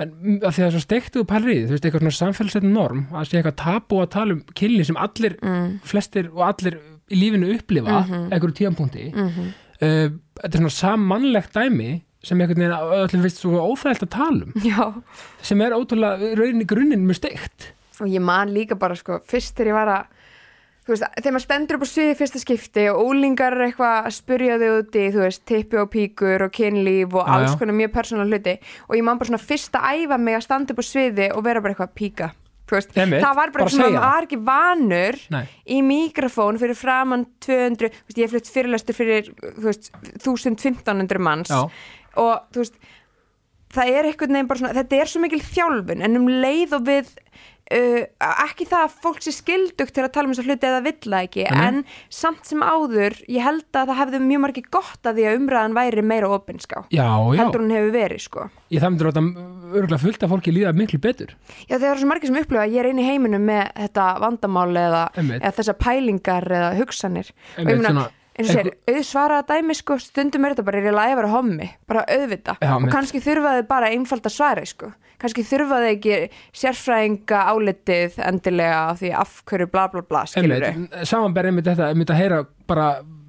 [0.00, 3.00] en að því að svo steiktu pælir í því, þú veist, eitthvað svona samfélagsleitin norm
[3.12, 5.66] að sé eitthvað tabu að tala um kynni sem allir, mm.
[5.84, 6.78] flestir og allir
[7.10, 8.30] í lífinu upplifa, Mhm.
[8.32, 9.48] einhverju tíðanpunkti Mm -hmm.
[9.82, 10.08] uh,
[10.40, 14.44] þetta er svona sammannlegt dæmi sem einhvern veginn að öllum finnst svo óþægilt að tala
[14.44, 15.02] um já
[15.42, 19.56] sem er ótrúlega í rauninni grunninn mjög steikt og ég man líka bara sko fyrst
[19.56, 20.04] þegar ég var að
[20.92, 24.58] veist, þegar maður stendur upp á sviði fyrsta skipti og úlingar er eitthvað að spurja
[24.60, 28.30] þau úti þú veist, tippi og píkur og kynlíf og Já, alls konar mjög persónulega
[28.36, 28.54] hluti
[28.88, 31.44] og ég man bara svona fyrst að æfa mig að standa upp á sviði og
[31.46, 32.30] vera bara eitthvað píka
[32.70, 36.60] þú veist, Einmitt, það var bara, bara svona maður var ekki vanur Nei, í mikrofón
[36.62, 39.90] fyrir framann 200, þú veist, ég hef flutt fyrirlestur fyrir þú veist,
[40.22, 41.64] 1500 manns já,
[42.20, 42.80] og þú veist
[43.70, 46.86] það er einhvern veginn bara svona þetta er svo mikil þjálfun en um leið og
[46.88, 47.10] við
[47.70, 48.02] uh,
[48.46, 50.96] ekki það að fólk sé skildugt til að tala um þess að hluti eða vill
[51.06, 51.62] það ekki Nei.
[51.68, 51.80] en
[52.20, 55.76] samt sem áður ég held að það hefði mjög margir gott að því að umræðan
[55.80, 60.22] væri meira opinská heldur hún hefur verið sko ég það myndir að þetta örgulega fullt
[60.26, 61.34] af fólki líða miklu betur
[61.70, 64.06] Já það eru svo margir sem upplifa að ég er einu í heiminum með þetta
[64.24, 65.42] vandamál eða, Einmitt.
[65.44, 68.08] eða þessar pælingar eða hugsanir og ég Einmitt, svona-
[68.40, 71.30] eins og segir, auðsvaraða dæmi sko, stundum er þetta bara, er ég læg að vera
[71.36, 72.92] hommi bara auðvita Já, og mitt.
[72.96, 74.90] kannski þurfaði bara einfald að svara sko.
[75.20, 76.18] kannski þurfaði ekki
[76.56, 81.88] sérfræðinga álitið endilega af því af hverju bla bla bla skilur einmitt, samanber einmitt þetta
[81.92, 82.38] einmitt að heyra
[82.70, 82.86] bara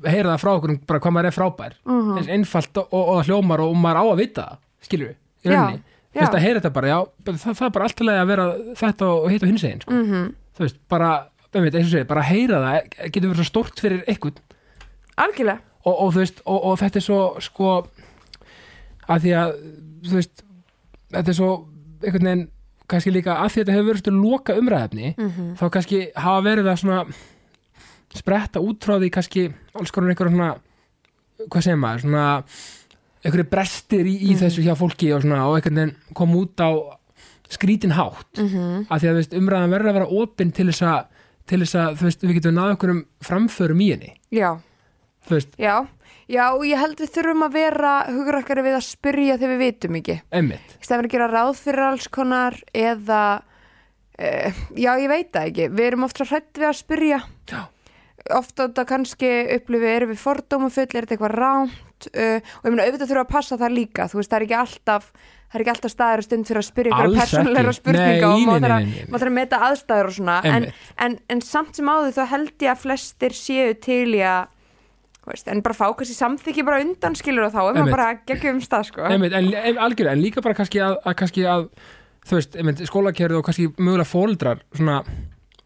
[0.07, 2.17] heyra það frá okkur um bara hvað maður er frábær Mhm.
[2.17, 4.45] eins einfalt og, og, og hljómar og maður á að vita
[4.81, 5.17] skilur við
[5.51, 8.31] í rauninni, þú veist að heyra þetta bara já, það, það er bara alltaf að
[8.31, 8.45] vera
[8.81, 9.91] þetta og hitt og hins eginn, sko.
[9.99, 11.09] mm þú veist, bara,
[11.55, 14.39] einmitt, eins og segir, bara heyra það getur verið svo stórt fyrir einhvern
[15.17, 15.59] algjörlega.
[15.81, 17.69] Og, og veist, og, og þetta er svo sko
[19.09, 19.53] að því að,
[20.11, 20.43] veist
[21.11, 21.51] þetta er svo,
[22.01, 22.49] einhvern veginn
[22.91, 26.81] kannski líka að að þetta hefur verið loka umræðefni mm þá kannski hafa verið að
[26.83, 27.05] svona
[28.11, 30.55] spretta út frá því kannski alls konar einhverjum svona
[31.49, 32.25] hvað segir maður, svona
[33.21, 36.69] einhverju brestir í, í þessu hjá fólki og, svona, og einhvern veginn kom út á
[37.51, 38.37] skrítin hátt.
[38.37, 38.85] Mm -hmm.
[38.89, 41.05] af því að veist, umræðan verður að vera opinn til þess að,
[41.45, 44.13] til þess að veist, við getum náðu einhverjum framförum í henni.
[44.31, 44.59] Já,
[45.27, 45.75] þú veist, já
[46.31, 49.97] já, og ég held við þurfum að vera hugrakkari við að spyrja þegar við vitum
[49.99, 50.15] ekki.
[50.31, 55.49] Emmitt í stæðan að gera ráð fyrir alls konar eða uh, já, ég veit það
[55.51, 57.21] ekki, við erum oft svo hrætt við að spyrja.
[57.51, 57.61] Já.
[58.37, 62.87] ofta þetta kannski upplifi erum við fordómafull, er þetta eitthvað ránt uh, og ég meina
[62.87, 64.07] auðvitað þurfa að passa það líka.
[64.11, 65.11] Þú veist, það er ekki alltaf
[65.51, 67.17] það er ekki alltaf staður og stund fyrir að spyrja ykkur
[67.59, 67.73] ekki.
[67.75, 70.35] spurninga og Nei, maður nei, þarf að- maður að meta aðstæður og svona.
[70.47, 70.85] En, Einmitt.
[71.07, 74.45] en, en samt sem áður þá held ég að flestir séu til í að
[75.29, 78.61] veist, en bara fá kannski samþykki bara undan skilur og þá er maður bara geggjum
[78.65, 79.05] stað sko.
[79.05, 81.67] En, en, algjörlega, en líka bara kannski að, að, kannski að
[82.25, 85.01] þú veist, einmitt, skólakerfið og kannski mögulega fóldrar svona,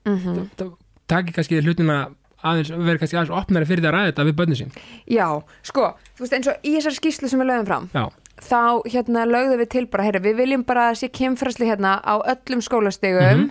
[0.06, 0.76] mm mm.
[1.08, 2.04] taki kannski hlutina
[2.46, 4.76] aðeins, verið kannski aðeins opnari fyrir því að ræða þetta við bönni sín.
[5.10, 5.28] Já,
[5.65, 5.88] sko,
[6.18, 8.04] þú veist eins og í þessari skýslu sem við lögum fram Já,
[8.46, 12.15] þá hérna lögðum við til bara, heyra, við viljum bara að sé kynfræsli hérna á
[12.22, 13.50] öllum skólastigum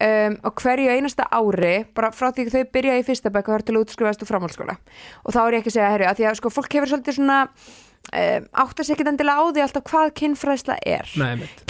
[0.00, 3.58] um, og hverju einasta ári bara frá því að þau byrja í fyrsta bekk og
[3.58, 4.76] er til að útskrifast úr framhaldsskóla.
[5.24, 7.18] Og þá er ég ekki að segja, heyra, að því að sko fólk hefur svolítið
[7.18, 11.16] svona um, átt að segja ekki endilega á því alltaf hvað kynfræsla er.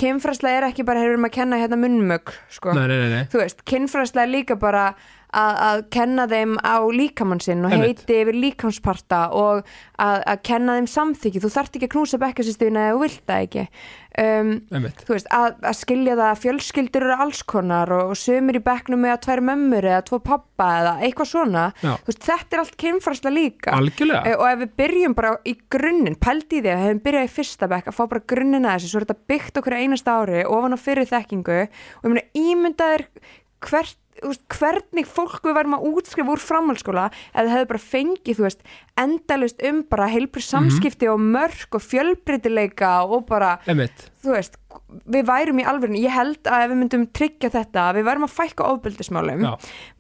[0.01, 2.75] Kynfræsla er ekki bara, hefur um að kenna hérna munnmög sko.
[2.77, 4.93] Nei, nei, nei, nei, þú veist, kynfræsla er líka bara
[5.33, 9.65] að, að kenna þeim á líkamann sinn og heiti yfir líkamsparta og
[10.01, 11.43] að, að kenna þeim samþykki.
[11.45, 13.67] Þú þarft ekki að knúsa bekkasýstina eða þú vilt það ekki.
[14.21, 14.49] Um,
[15.07, 19.05] veist, að, að skilja það að fjölskyldur eru alls konar og, og sömur í bekknum
[19.05, 21.67] með að tvær mömmur eða tvo pappa eða eitthvað svona.
[22.09, 23.77] Veist, þetta er allt kynfræsla líka.
[23.79, 27.29] Algjörlega, Eh, og ef við byrjum bara í grunninn pældi í því að hefum byrjað
[27.29, 30.17] í fyrsta bekk að fá bara grunninn að þessu, svo er þetta byggt okkur einasta
[30.19, 33.07] ári ofan á fyrir þekkingu og ég meina ímyndaðir
[33.61, 38.37] hvert þú veist, hvernig fólk við værum að útskrifa úr framhaldsskóla eða hefur bara fengið,
[38.37, 38.65] þú veist,
[39.01, 44.57] endalust um bara heilbrið samskipti og mörk og fjölbreytileika og bara einmitt þú veist,
[45.09, 48.35] við værum í alvörinu ég held að ef við myndum tryggja þetta við værum að
[48.37, 49.53] fækka ofbeldismálum Já.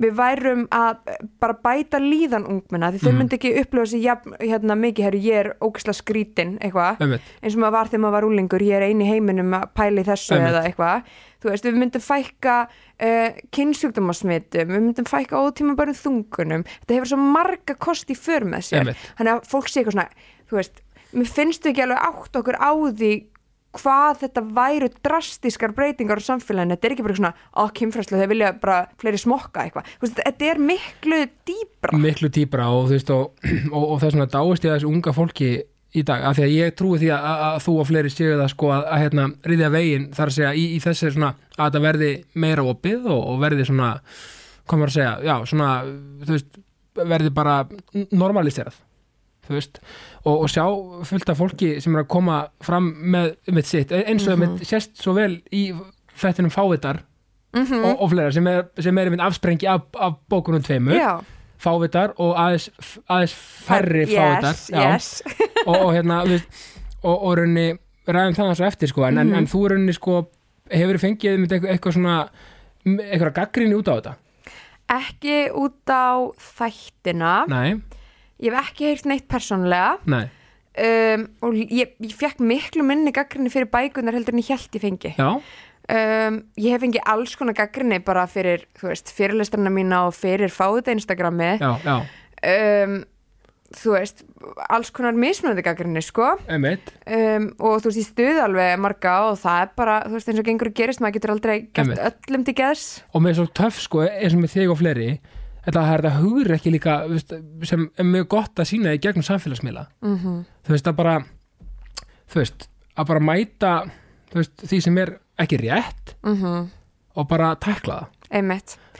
[0.04, 3.18] við værum að eh, bara bæta líðan ungmenna því þau Mhm.
[3.22, 7.00] myndi ekki upplifa sér jafn, hérna mikið, herru, ég er ógislega skrítin eitthvað,
[7.42, 10.08] eins og maður var þegar maður var úlingur ég er eini heiminum að pæla í
[10.10, 10.52] þessu Einmitt.
[10.52, 11.02] eða eitthvað,
[11.40, 12.56] þú veist, við myndum fækka
[13.00, 18.44] uh, kynnsjúkdómasmitum við myndum fækka ótíma bara þungunum þetta hefur svo marga kosti í för
[18.44, 20.08] með sér þannig að fólk sé eitthvað svona
[20.50, 20.82] þú veist,
[21.16, 23.12] mér finnst við ekki alveg átt okkur á því
[23.76, 28.30] hvað þetta væru drastískar breytingar á samfélaginu, þetta er ekki bara svona á kynfræslu, þau
[28.32, 33.46] vilja bara fleiri smokka eitthvað, þetta er miklu dýbra miklu dýbra og þú veist og,
[33.76, 35.52] og, og það er svona dáist að þessu unga fólki
[35.90, 38.34] í dag, af því að ég trúi því að, að, að þú og fleiri séu
[38.38, 41.64] það sko að, að hérna riðja veginn þar að segja í, í þessi svona að
[41.64, 42.10] þetta verði
[42.44, 43.88] meira opið og, og verði svona
[44.70, 45.70] maður að segja, já svona
[46.22, 46.60] þú veist,
[47.00, 47.56] verði bara
[48.14, 48.78] normaliserað
[49.48, 49.80] veist,
[50.24, 50.64] og, og sjá
[51.04, 54.64] fullt af fólki sem er að koma fram með, með sitt, eins og mm Mhm.
[54.64, 55.72] sést svo vel í
[56.14, 57.00] fættinum fávitar
[57.54, 60.94] mm og, og fleira sem er, sem er afsprengi af, af bókunum tveimur.
[60.94, 61.20] Já,
[61.58, 62.70] fávitar og aðeins,
[63.08, 65.22] aðeins færri fávitar yes, yes.
[65.68, 66.46] og, og hérna veist,
[67.02, 67.72] og, og raunni
[68.08, 69.20] ræðum það svo eftir sko, en, Mhm.
[69.20, 70.28] en, en þú raunni sko
[70.70, 72.28] hefur fengið einmitt eitthvað, eitthvað svona
[72.86, 74.14] eitthvað gaggrinni út á þetta?
[74.90, 77.46] Ekki út á þættina.
[77.48, 77.74] Nei,
[78.40, 80.24] ég hef ekki heyrt neitt persónlega nei,
[80.80, 84.86] um, og ég, ég fekk miklu minni gaggrinni fyrir bækunar heldur en ég held ég
[84.86, 85.14] fengi.
[85.90, 91.56] Um, ég hef fengið alls konar gaggrinni bara fyrir, fyrirlistrana mína og fyrir fáið Instagrami.
[91.58, 91.96] Já, já.
[92.40, 93.00] Um,
[93.74, 94.22] þú veist,
[94.70, 96.36] alls konar mismunandi gaggrinni, sko.
[96.46, 100.42] Um, og þú veist, ég stuði alveg marga og það er bara, þú veist, eins
[100.42, 102.86] og gengur að gerist maður getur aldrei gert öllum til geðs.
[103.14, 105.10] Og með svo töff sko eins og með þig og fleiri
[105.66, 107.34] þetta er þetta hugur ekki líka veist,
[107.68, 110.16] sem er mjög gott að sína í gegnum samfélagsmiðla mm
[110.66, 111.16] þú veist að bara
[112.30, 113.72] þú veist, að bara mæta
[114.32, 116.14] veist, því sem er ekki rétt
[117.16, 118.08] og bara tækla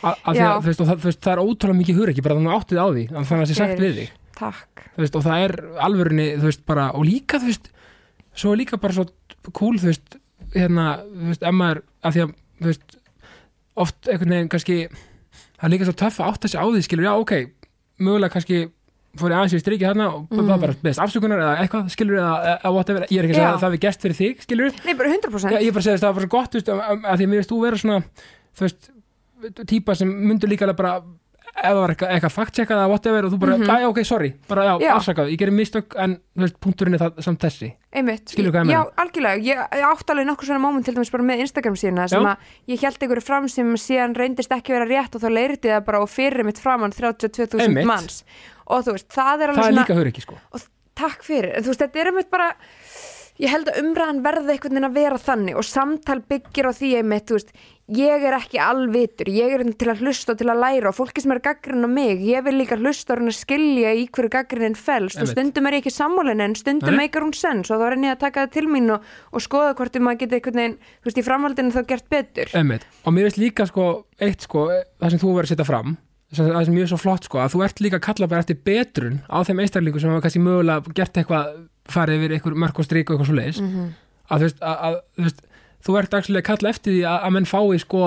[0.01, 3.05] það að, veist, það, það er ótrúlega mikið hugur ekki bara þannig áttið á því
[3.11, 4.11] þannig að það sé sagt við þig
[5.17, 5.55] og það er
[6.43, 7.71] veist, bara, og líka þú veist
[8.35, 9.07] svo er líka bara svo
[9.53, 10.17] cool þú veist,
[10.55, 12.97] hérna, þú veist, ef maður af því að, þú veist,
[13.81, 14.79] oft einhvern veginn kannski,
[15.61, 17.35] það er líka svo töff að átta sig á því, skilur, já, ok
[18.01, 18.61] mögulega kannski
[19.19, 20.51] fór ég aðeins í strikið hérna og mm.
[20.63, 23.65] bara beðist afsökunar eða eitthvað, skilur, eða, eða whatever, ég er ekki að segja að
[23.65, 24.77] það við gert fyrir þig, skilur.
[24.87, 26.71] Nei, bara 100% Já, ég er bara þess að það var svo gott, þú veist,
[26.71, 27.99] að, að því að mér veist þú vera svona,
[28.55, 28.91] þú veist,
[29.73, 30.95] típa sem myndur líka bara
[31.57, 34.73] það var eitthvað, eitthvað fact-checkað eða whatever og þú bara, mm ok, sorry, bara já,
[34.85, 34.93] Já.
[34.97, 37.71] afsakað, ég gerir mistök en, veist, punkturinn er það samt þessi.
[37.93, 41.77] einmitt, já, algjörlega ég, ég átt alveg nokkuð svona moment til dæmis bara með Instagram
[41.81, 42.33] síðuna sem Já.
[42.33, 45.85] að ég held einhverju fram sem síðan reyndist ekki vera rétt og þá leirti það
[45.91, 47.87] bara og fyrir mitt framann 32.000 Einmitt.
[47.91, 48.23] manns
[48.67, 50.39] og þú veist, það er alveg Það er líka hör ekki, sko.
[50.55, 52.53] og takk fyrir en þú veist, þetta er einmitt bara
[53.41, 56.91] ég held að umræðan verði einhvern veginn að vera þannig og samtal byggir á því
[57.01, 57.53] einmitt, þú veist,
[57.97, 61.33] ég er ekki alvitur, ég er til að hlusta til að læra og fólki sem
[61.35, 65.31] er gaggrinn á mig, ég vil líka hlusta og skilja í hverju gaggrinn fælst og
[65.31, 68.21] stundum er ég ekki sammálinn en stundum meikar hún sens og þá er henni að
[68.23, 71.27] taka það til mín og, og skoða hvort að geta einhvern veginn, þú veist, í
[71.27, 72.53] framhaldinu þá gert betur.
[72.55, 72.87] Einmitt.
[73.05, 73.89] og mér veist líka sko
[74.21, 74.69] eitt sko,
[75.01, 75.97] það sem þú verður að setja fram
[76.31, 79.17] það sem mjög svo flott sko, að þú ert líka að kalla bara eftir betrun
[79.27, 81.57] á þeim einstaklingu sem hafa kannski mögulega gert eitthvað
[81.91, 83.89] farið yfir einhver mörg og strik og eitthvað svo leiðis Mhm.
[84.31, 85.41] að þú veist, að, að, þú veist
[85.87, 88.05] þú ert að kalla eftir því að, að menn fái sko,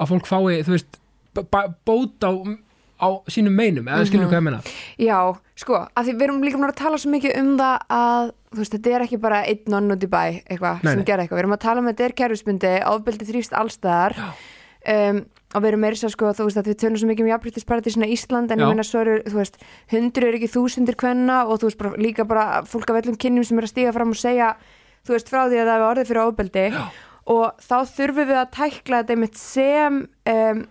[0.00, 1.00] að fólk fái, þú veist
[1.86, 2.30] bót á,
[3.00, 4.60] á sínum meinum, eða skilur hvað ég meina?
[5.00, 5.18] Já,
[5.60, 8.62] sko, að því við erum líka búin að tala svo mikið um það að þú
[8.62, 11.44] veist, þetta er ekki bara einn nonn út í bæ eitthvað sem gerði eitthvað, við
[11.44, 15.84] erum að tala um að þetta er kerfisbundi, ofbeldi þrýst allstaðar um, og við erum
[15.84, 18.64] meira sér sko, þú veist, að við tölum svo mikið um jafnbryttisparadísina Ísland, en Já.
[18.64, 19.56] ég meina svo eru, þú veist,
[19.90, 23.46] hundur eru ekki þúsundir kvenna og þú veist, bara, líka bara fólk af öllum kynjum
[23.48, 24.52] sem er að stíga fram og segja
[25.06, 26.66] þú veist, frá því að það er orðið fyrir ofbeldi.
[26.70, 26.84] Já.
[27.30, 29.98] Og þá þurfum við að tækla þetta einmitt sem
[30.32, 30.62] um,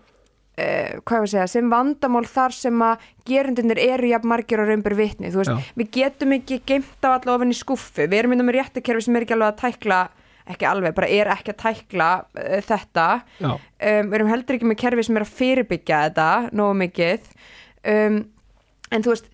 [0.59, 5.57] uh, segja, sem vandamál þar sem að gerundinir eru jafn margir og veist, Já.
[5.79, 9.15] við getum ekki geimt á allavega ofin í skuffu, við erum innan með réttakerfi sem
[9.15, 10.01] er ekki alveg að tækla
[10.49, 13.07] ekki alveg, bara er ekki að tækla uh, þetta,
[13.45, 17.33] um, við erum heldur ekki með kerfi sem er að fyrirbyggja þetta nógu mikið.
[17.89, 18.23] Um,
[18.89, 19.29] en þú veist,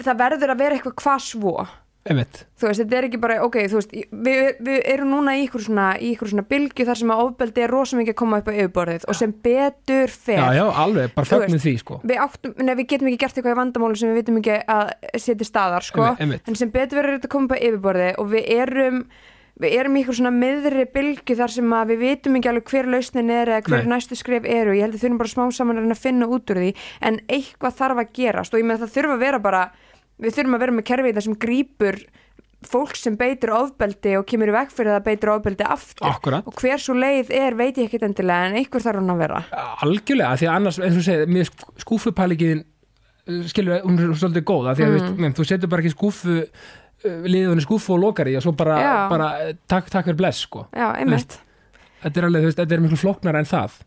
[0.00, 1.56] það verður að vera eitthvað hvað svo
[2.04, 5.44] einmitt þú veist, þetta er ekki bara, ok, þú veist við, við erum núna í
[5.46, 8.40] ykkur svona, í ykkur svona bylgju þar sem að ofbeldi er rosa mikið að koma
[8.42, 12.16] upp á yfirborðið og sem betur fer Já, já, alveg, bara fögnum því sko Við,
[12.26, 15.48] áttum, nei, við getum ekki gert eitthvað í vandamálu sem við vitum ekki að setja
[15.48, 16.02] staðar sko.
[16.04, 16.50] Einmitt, einmitt.
[16.50, 19.06] en sem betur verður þetta að koma upp á yfirborðið og við erum
[19.60, 22.88] við erum í ykkur svona miðri bylgju þar sem að við vitum ekki alveg hver
[22.90, 23.90] lausnin er eða hver Nei.
[23.92, 26.70] næstu skref eru, ég held að þurfum bara smá saman að finna út úr því
[27.06, 29.62] en eitthvað þarf að gerast og ég með það þurfa að vera bara
[30.22, 31.98] við þurfum að vera með kerfið það sem grípur
[32.64, 36.06] fólk sem beitir ofbeldi og kemur í veg fyrir það beitir ofbeldi aftur.
[36.08, 39.20] Akkurat, og hver svo leið er veit ég ekkit endilega en einhver þarf hann að
[39.20, 39.42] vera.
[39.84, 41.50] Algjörlega, því að annars, eins og þú segir, mér
[41.84, 42.64] skúfupælikiðin
[43.50, 45.20] skilur, hún er svolítið góð af því að mm.
[45.20, 46.40] veist, þú setur bara ekki skúfu
[47.04, 48.76] liðunni skúfu og lokar í og svo bara,
[49.10, 50.66] bara eh, takk, takk fyrir bless sko.
[50.72, 51.38] Já, einmitt.
[52.04, 53.80] þetta er alveg, þú veist, þetta er miklu flóknar en það.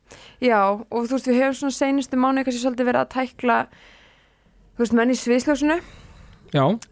[0.44, 3.60] Já, og þú veist, við hefum svona seinustu mánu kannski svolítið verið að tækla
[4.78, 5.80] þú veist, menn í sviðsljósinu.
[5.80, 6.07] Já,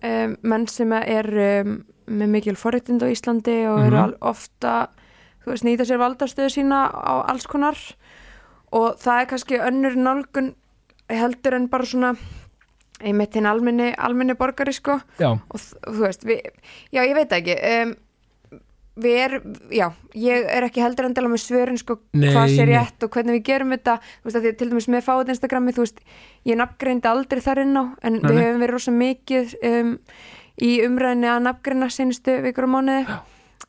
[0.03, 1.27] um, menn sem er
[1.65, 3.85] um, með mikil forréttind á Íslandi og Mhm.
[3.87, 4.89] eru al- ofta
[5.45, 7.77] þú veist, nýta sér valdarstöðu sína á alls konar.
[8.71, 10.55] Og það er kannski önnur nálgun
[11.09, 12.15] heldur en bara svona
[13.01, 14.99] einmitt hinn almenni, almenni borgari sko.
[15.19, 16.41] Já, og þú veist, við,
[16.91, 17.55] já ég veit ekki.
[17.83, 17.95] Um,
[18.95, 22.71] við erum, já, ég er ekki heldur endilega með svörin sko Nei, hvað sé nei.
[22.71, 25.31] rétt og hvernig við gerum þetta þú veist, að því, að til dæmis með fáið
[25.35, 26.01] Instagrami þú veist,
[26.47, 28.43] ég nafngreindi aldrei þar inn á en Nei, við nei.
[28.45, 29.93] hefum verið rosa mikið um,
[30.63, 33.05] í umræðinni að nafngreina senustu vikur og mánuði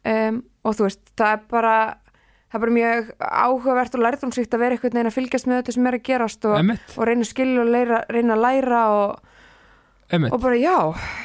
[0.07, 1.77] um, og þú veist, það er bara
[2.47, 5.75] það er bara mjög áhugavert og lærðumsvíkt að vera einhvern veginn að fylgjast með þetta
[5.75, 9.33] sem er að gerast og, og reyna að skilja og leira, reyna að læra og,
[10.13, 10.77] emitt og bara já.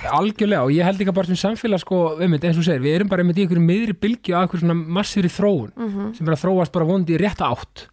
[0.10, 3.12] Algjörlega og ég held ekki bara sem samfélag sko, emitt, eins og segir, við erum
[3.12, 5.74] bara einmitt í einhverju miðri bylgju af einhverju svona massífri þróun
[6.18, 7.86] sem er að þróast bara vondi í rétta átt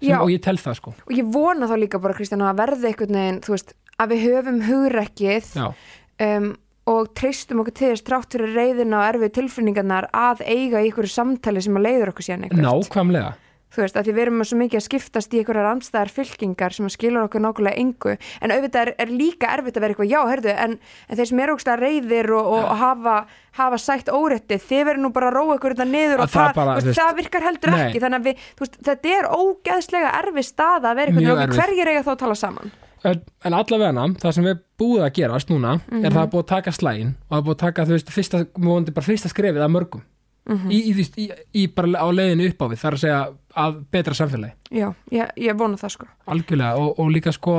[0.00, 0.94] sem, og ég tel það sko.
[1.06, 4.60] Og ég vona þá líka bara Kristján að verði einhvern veginn, veist, að við höfum
[4.68, 6.52] hugrekkið um,
[6.86, 11.64] og treystum okkur til þess trátt fyrir reyðina og erfið tilfinningarnar að eiga einhverju samtali
[11.64, 12.68] sem að leiður okkur síðan eitthvað.
[12.68, 13.32] Nákvæmlega
[13.76, 16.88] þú veist, að því við erum svo mikið að skiptast í einhverjar andstæðar fylkingar sem
[16.88, 20.20] að skilur okkur nákvæmlega engu, en auðvitað er, er líka erfitt að vera eitthvað, já,
[20.32, 23.16] herðu, en, en þeir sem eru ógstlega reyðir og, og hafa,
[23.60, 26.48] hafa sætt órétti, þið verður nú bara að róa ykkur þetta niður og Að það
[26.48, 27.78] það, bara, veist, það virkar heldur nei.
[27.84, 28.02] ekki.
[28.04, 32.04] Þannig að við, veist, þetta er ógeðslega erfið staða að vera Mjög eitthvað, hverjir eiga
[32.06, 32.74] þá að tala saman?
[33.06, 37.12] En, allavega, það sem er búið að gerast núna er það búið að taka slægin
[37.14, 40.04] og það er búið að taka, þú veist, fyrsta, múandi bara fyrsta skrefið að mörgum.
[40.46, 41.26] Í, í, í, í,
[41.58, 43.20] í bara á leiðinu upp á við, þar að segja
[43.56, 44.54] að betra samfélagi.
[44.76, 46.08] Já, ég, ég vona það sko.
[46.32, 47.56] Algjörlega og, og líka sko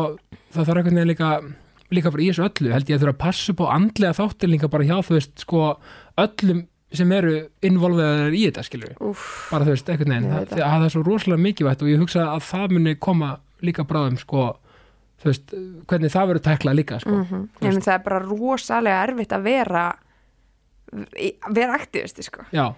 [0.53, 1.31] það þarf veginn líka
[1.93, 4.51] líka bara í þessu öllu held ég að þurfa að passa upp á andlega þáttir
[4.51, 5.61] líka bara hjá þú veist sko
[6.19, 6.65] öllum
[6.97, 7.35] sem eru
[7.67, 10.61] involveðar í þetta skilur við, Úf, bara þú veist veginn, Ég það, það.
[10.63, 13.31] það, er svo rosalega mikilvægt og ég hugsa að það muni koma
[13.63, 14.43] líka bráðum sko
[15.17, 15.55] þú veist,
[15.89, 19.47] hvernig það verður teklað líka sko, mm ég minn það er bara rosalega erfitt að
[19.47, 19.85] vera
[21.51, 22.45] vera aktivisti sko.
[22.55, 22.69] Já,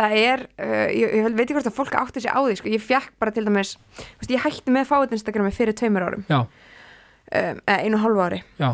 [0.00, 2.70] það er, uh, ég, ég veit ekki hvort að fólk átti sig á því sko,
[2.72, 6.24] ég fekk bara til dæmis veist, ég hætti með fáið Instagrami fyrir tveimur árum.
[6.30, 8.40] Já, um, eða einu hálfu ári.
[8.60, 8.70] Já.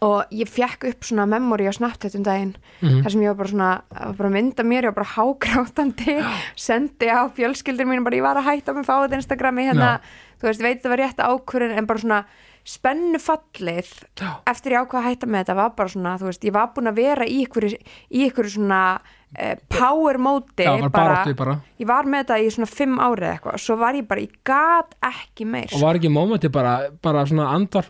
[0.00, 3.38] Og ég fekk upp svona memory á Snapchat um daginn mm þar sem ég var
[3.42, 6.14] bara svona, var bara mynda mér ég var bara hágrátandi,
[6.56, 9.98] sendi á fjölskyldur mín, bara ég var að hætta með fáið Instagrami hérna,
[10.40, 12.22] þú veist, veit það var rétt ákvörðin en bara svona
[12.66, 14.30] spennufallið Já.
[14.50, 16.90] eftir ég ákvað að hætta með þetta var bara svona, þú veist, ég var búin
[16.90, 22.50] að vera í ykkur, í ykkur svona uh, power móti ég var með þetta í
[22.54, 25.70] svona fimm árið eitthvað svo var ég bara, ég gat ekki meir.
[25.74, 27.88] Og var ekki mómenti bara, bara svona andar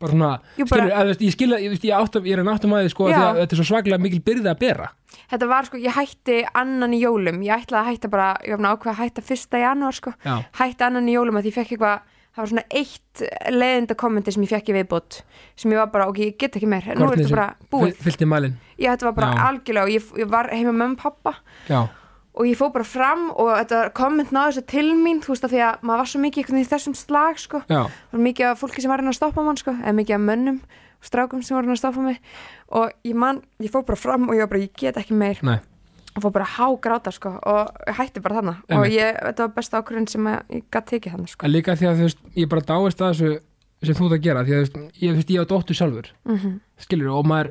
[0.00, 2.84] bara svona, Jú, bara- skilur, að, veist, ég skilja, ég, ég, er að áttum að
[2.86, 4.88] því sko, að þetta er svo svaglega mikil byrði að bera.
[5.30, 7.42] Þetta var sko, ég hætti annan í jólum.
[7.44, 10.86] Ég ætlaði að hætta bara, ég var búin að hætta fyrsta janúar sko, Já, hætti
[10.86, 14.52] annan í jólum að ég fekk eitthvað, það var svona eitt leiðinda kommenti sem ég
[14.52, 15.20] fekk í viðbót
[15.58, 16.84] sem ég var bara, ok, ég get ekki meir.
[16.94, 19.40] Nú er þetta bara búið, fyll- fyllti mælin ég þetta var bara Já.
[19.48, 21.34] algjörlega og ég, ég var heima með mömmu og pappa
[21.68, 21.80] Já,
[22.40, 25.54] og ég fóð bara fram og þetta komment náði þessu til mín þú veist að
[25.56, 27.82] því að maður var svo mikið einhvern veginn í þessum slag sko, já,
[28.14, 30.60] var mikið af fólki sem var hérna að stoppa mann sko, eða mikið af mönnum
[31.00, 32.18] og strákum sem var hérna að stoppa mig.
[32.76, 35.38] Og ég man, ég fóð bara fram og ég var bara, ég get ekki meir.
[35.42, 35.58] Nei,
[36.16, 38.96] og fóð bara hágráta sko og hætti bara þannig og Einmitt.
[38.98, 41.46] ég, þetta var besta ákvörðin sem að ég gæti tekið þannig sko.
[41.46, 43.38] En líka því að þú veist ég bara dáist að þessu
[43.80, 46.10] sem þú ert að gera því að þú veist, ég, veist, ég á dóttur sjálfur
[46.28, 47.50] mm skilur og maður,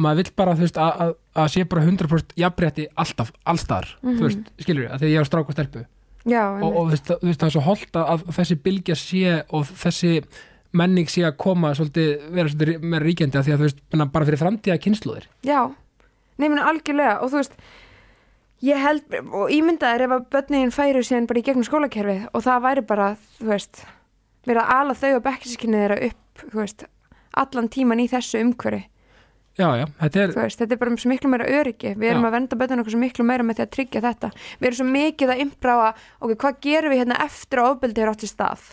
[0.00, 4.14] maður vill bara þú veist, að, að, að sé bara 100% jafnrétti alltaf, allstar, Mhm.
[4.16, 5.82] þú veist, skilur að því að ég á strák og stelpu.
[6.24, 9.68] Já, og, og þú, veist, það er svo holdt að, að þessi bylgja sé og
[9.68, 10.22] þessi
[10.72, 13.84] menning sé að koma svolítið, vera svolítið með ríkjandi að því að þú veist,
[14.16, 15.60] bara fyrir framtíða kynsluðir já,
[16.40, 17.52] nefnir algjörlega og þú veist
[18.66, 22.64] ég held, og ímyndaðir ef að börnin færu síðan bara í gegnum skólakerfið og það
[22.66, 23.84] væri bara, þú veist
[24.48, 26.86] verið að ala þau og bekkiskinni þeirra upp þú veist,
[27.40, 28.86] allan tíman í þessu umhverfi.
[29.58, 31.90] Já, já, þetta er þú veist, þetta er bara svo miklu meira öryggi.
[31.98, 32.28] Við erum Já.
[32.28, 34.30] að venda börnin okkur svo miklu meira með því að tryggja þetta.
[34.60, 35.88] Við erum svo mikið að imbráa
[36.20, 38.70] ok, hvað gerum við hérna eftir að ofbeldi er átt í stað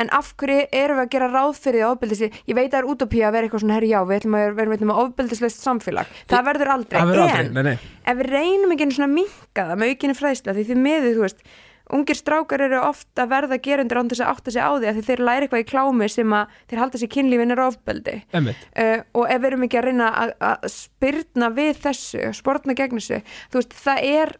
[0.00, 2.66] en af hverju erum við að gera ráð fyrir því að ofbeldi sé, ég veit
[2.66, 5.02] að það er útopía að vera eitthvað svona herri já, við ætlum að vera, að
[5.04, 6.16] ofbeldislaust samfélag.
[6.30, 9.12] Það verður aldrei, það verður aldrei, en nei, nei, ef við reynum ekki einu svona
[9.12, 11.46] minka það með aukinni fræðsla því því miður, þú veist
[11.92, 15.00] ungir strákar eru oft að verða gerundur án þess að átta sig á því að
[15.04, 18.14] þeir læra eitthvað í klámi sem að þeir halda sér kynlífin er ofbeldi.
[18.32, 22.96] Uh, og ef við erum ekki að reyna að, að spyrna við þessu, sportna gegn
[22.96, 23.20] þessu
[23.52, 24.36] þú veist, það er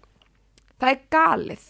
[0.81, 1.67] það er galið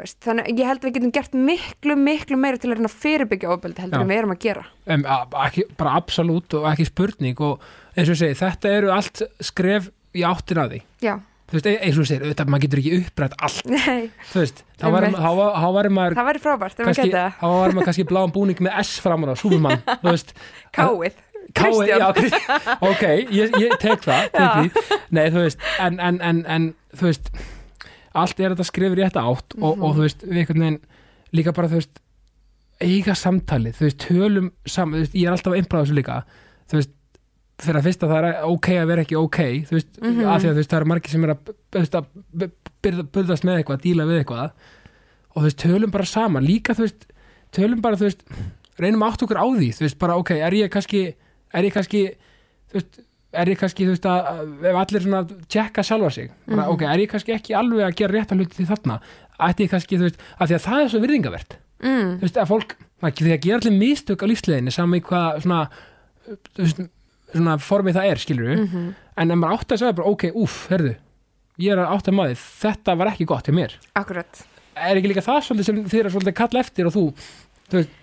[0.00, 2.90] veist, þannig að ég held að við getum gert miklu, miklu meira til að reyna
[2.90, 4.64] að fyrirbyggja ofbeldi heldur en við erum að gera.
[4.88, 7.62] A- ekki, bara absolutt og ekki spurning og
[7.96, 10.80] eins og segi, þetta eru allt skref í áttin að því.
[11.06, 11.14] Já,
[11.50, 14.40] þú veist, e- eins og þú segir, auðvitað maður getur ekki upprætt allt, nei, þú
[14.42, 15.20] veist þá var, Einmitt.
[15.20, 17.88] þá var, þá var maður það væri frábært ef við kannski, geta þá var maður
[17.90, 20.34] kannski bláum búning með S framan á, Súpermann, þú veist.
[20.74, 21.20] Káið
[21.54, 22.00] Kái, Kristján.
[22.00, 23.02] já, ok,
[23.36, 24.94] ég, ég tek það tek því.
[25.14, 26.64] nei, þú veist en, en, en, en
[26.96, 27.28] þú veist
[28.14, 30.80] allt er þetta skrifur í þetta átt og, og þú veist, við einhvern veginn
[31.34, 32.00] líka bara, þú veist,
[32.84, 36.18] eiga samtalið þú veist, tölum saman, þú veist, ég er alltaf impráða þessu líka,
[36.70, 36.92] þú veist
[37.64, 40.24] þegar að fyrst að það er ok að vera ekki ok þú veist, Mhm.
[40.26, 42.50] af því að þú veist, það eru margir sem er að, veist, að
[42.82, 44.50] byrða- burðast með eitthvað, díla við eitthvað
[45.34, 47.06] og þú veist, tölum bara saman, líka þú veist
[47.54, 48.24] tölum bara, þú veist,
[48.78, 51.14] reynum átt okkur á því, þú veist, bara ok, er ég kannski
[51.54, 52.02] er ég kannski,
[52.70, 53.00] þú veist
[53.40, 56.86] er ég kannski, þú veist, að að ef allir svona tjekka sjálfa sig, bara ok,
[56.88, 58.98] er ég kannski ekki alveg að gera rétt að hluti því þarna?
[59.48, 61.56] Ætti ég kannski, þú veist, af því að það er svo virðingavert.
[61.84, 65.40] Mm, þú veist, að fólk, því að gera allir mistök á lífsleginni, saman í hvað
[65.44, 65.62] svona,
[66.26, 66.84] þú veist,
[67.34, 70.28] svona formið það er, skilur við, mhm, en ef maður átt að segja bara, ok,
[70.44, 70.94] úff, herðu
[71.60, 73.74] ég er að átt að maður, þetta var ekki gott hjá mér.
[73.98, 74.40] Akkurat.
[74.74, 77.04] Er ekki líka það svolítið sem þið er svolítið kall eftir og þú,
[77.70, 78.00] þú veist,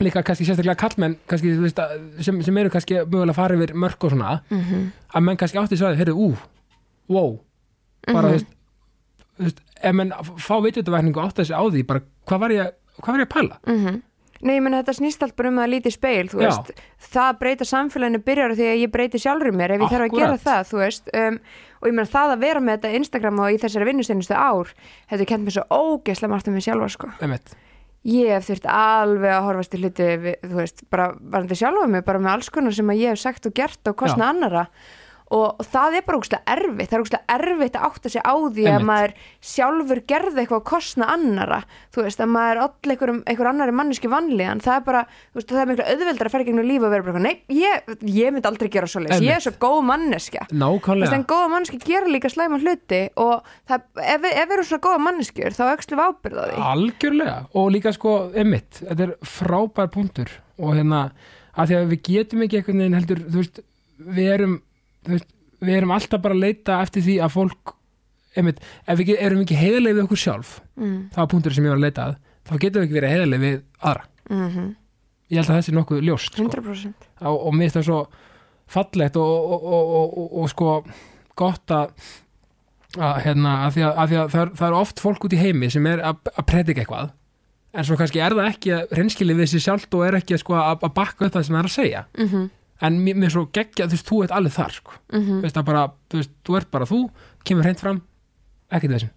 [0.00, 3.74] líka kannski sérstaklega kallmenn, kannski, veist, að- sem, sem eru kannski mögulega að fara yfir
[3.74, 4.84] mörk og svona mm -hmm.
[5.14, 6.36] að menn kannski átti að segja, heyrðu, ú,
[7.08, 7.38] wow
[8.06, 8.46] bara, þú veist,
[9.38, 12.74] veist ef menn fá vitutavækningu átti að segja á því bara, hvað var ég, að-
[13.02, 14.02] hvað var ég að pæla Mhm.
[14.40, 16.46] Nei, ég menn þetta snýst allt bara um að líti speil, þú Já.
[16.46, 16.70] veist,
[17.10, 20.18] það að breyta samfélaginu byrjar því að ég breyti sjálfur mér ef ég þarf að
[20.18, 21.38] gera það, þú veist, um,
[21.82, 24.68] og ég menn það að vera með þetta Instagram og í þessari vinnustennustu ár,
[25.10, 27.08] þetta kent mér svo ógeðslega margt um mig sjálfa, sko.
[28.08, 32.06] Ég hef þurft alveg að horfast í hluti, við, þú veist, bara varandi sjálfa mig,
[32.06, 34.64] bara með alls konar sem að ég hef sagt og gert og kostna annara
[35.28, 38.34] og, og það er bara úkslega erfitt, það er úkslega erfitt að átta sig á
[38.34, 38.88] því að Einmitt.
[38.88, 39.14] maður
[39.52, 41.60] sjálfur gerði eitthvað að kostna annara
[41.94, 45.52] þú veist, að maður all einhver, einhver annari manneski vanlíðan, það er bara þú veist,
[45.52, 48.34] það er miklu auðveldar að fara gegnum líf og vera bara, eitthvað, nei, ég, ég
[48.34, 51.18] myndi aldrei gera svo leis ég er svo góð veist, nákvæmlega.
[51.18, 55.02] en góða manneski gera líka slæma hluti og það, ef, ef við erum svona góða
[55.04, 56.60] manneskjur þá öxlum við ábyrð á því.
[56.72, 57.36] Algjörlega.
[57.58, 60.32] Og líka sko, Emmett, þetta er frábær punktur.
[60.58, 61.08] Og hérna,
[61.54, 63.62] að því að við getum ekki einhvern veginn heldur, þú veist
[64.18, 64.56] við erum,
[65.06, 65.28] veist,
[65.60, 67.74] við erum alltaf bara að leita eftir því að fólk
[68.38, 71.72] Emmett, ef við erum ekki heiðarlega við okkur sjálf mm, það var punktur sem ég
[71.72, 74.04] var að leita að þá getum við ekki verið heiðarlega við aðra.
[74.28, 74.68] Mm
[75.28, 76.46] ég held að þessi er nokkuð ljóst sko.
[76.46, 77.98] 100% og, og mér finnst það svo
[78.68, 80.72] fallegt og, og, og, og, og, og sko
[81.38, 81.92] gott að
[82.96, 85.36] að, hérna, að, því að, að, því að það, er, það er oft fólk út
[85.36, 87.10] í heimi sem er að, að predika eitthvað
[87.76, 90.86] en svo kannski er það ekki reynskilið við sér sjálft og er ekki sko, að,
[90.88, 92.06] að bakka upp það sem það er að segja.
[92.16, 92.48] Mm
[92.80, 94.92] en mér, mér svo geggja, þú veist, þú ert alveg þar sko.
[95.12, 95.40] -hmm.
[95.42, 97.00] veist, bara, þú veist, þú ert bara þú
[97.44, 98.02] kemur hreint fram,
[98.70, 99.10] ekkert þessum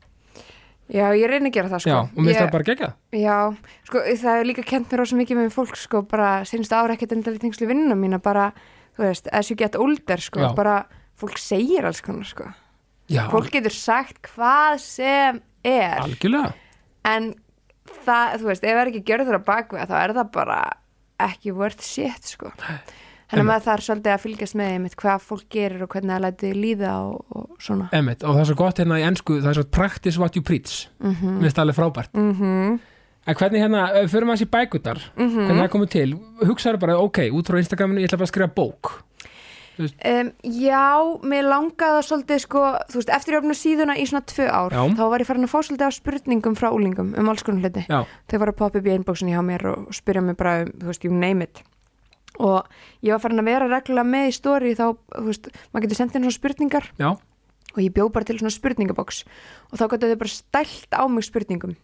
[0.91, 1.89] Já, ég reyni að gera það sko.
[1.89, 3.55] Já, og mér ég, það bara gegja Já,
[3.87, 7.11] sko, það er líka kent mér rosa mikið með fólk sko, bara sinnstu ára ekkert
[7.11, 8.51] endal í tengslu vinnuna mína, bara,
[8.97, 10.55] þú veist, as you get older sko, Já.
[10.55, 10.85] bara,
[11.15, 12.49] fólk segir alls konar sko,
[13.07, 16.01] já, fólk getur sagt hvað sem er.
[16.01, 16.53] Algjörlega.
[17.05, 17.35] En
[18.05, 20.59] það, þú veist, ef það er ekki gjörður á bakvega þá er það bara
[21.21, 22.51] ekki worth shit sko
[23.31, 26.23] Þannig að maður þarf svolítið að fylgjast með einmitt hvað fólk gerir og hvernig það
[26.25, 27.89] lætið líða og, og svona.
[27.95, 30.43] Emmett, og það er svo gott hérna í ennsku það er svo practice what you
[30.43, 31.37] preach Mm -hmm.
[31.37, 32.79] mér finnst það alveg frábært Mm
[33.27, 35.45] en hvernig hérna, förum að þessi bækutar Mhm.
[35.45, 38.55] hvernig það komið til, hugsaður bara ok, út frá Instagraminu, ég ætla bara að skrifa
[38.55, 39.03] bók
[39.79, 42.59] Um, já, mér langaði það svolítið sko,
[42.91, 44.83] þú veist, eftir ég opna síðuna í svona tvö ár, Já.
[44.97, 47.85] þá var ég farin að fá svolítið af spurningum frá úlingum um alls konar hluti.
[47.87, 50.85] Þau var að poppa upp í einbóksinni hjá mér og spyrja mig bara um, þú
[50.91, 51.63] veist, you name it.
[52.39, 52.63] Og
[53.03, 54.85] ég var farin að vera reglulega með í stóri þá,
[55.17, 56.87] þú veist, maður getur sendið inn svona spurningar.
[57.01, 57.09] Já,
[57.75, 59.23] og ég bjó bara til svona spurningaboks
[59.71, 61.77] og þá gætu þau bara stælt á mig spurningum.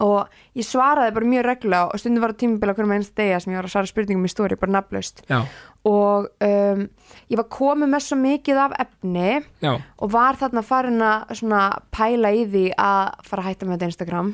[0.00, 3.52] Og ég svaraði bara mjög reglulega og stundum var á tímabila hverjum einst degja sem
[3.52, 5.24] ég var að svara spurningum í stóri, bara nafnlaust.
[5.28, 5.42] Já,
[5.90, 6.84] og um,
[7.28, 9.72] ég var komið með svo mikið af efni já.
[9.76, 13.90] og var þarna farin að svona pæla í því að fara að hætta með þetta
[13.90, 14.32] Instagram.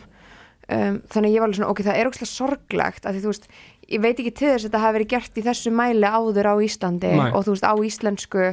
[0.66, 3.44] Um, þannig ég var alveg svona, ok, það er ókslega sorglegt að því þú veist,
[3.92, 6.54] ég veit ekki til þess að þetta hafi verið gert í þessu mæli áður á
[6.66, 7.30] Íslandi Nei.
[7.30, 8.50] og þú veist, á íslensku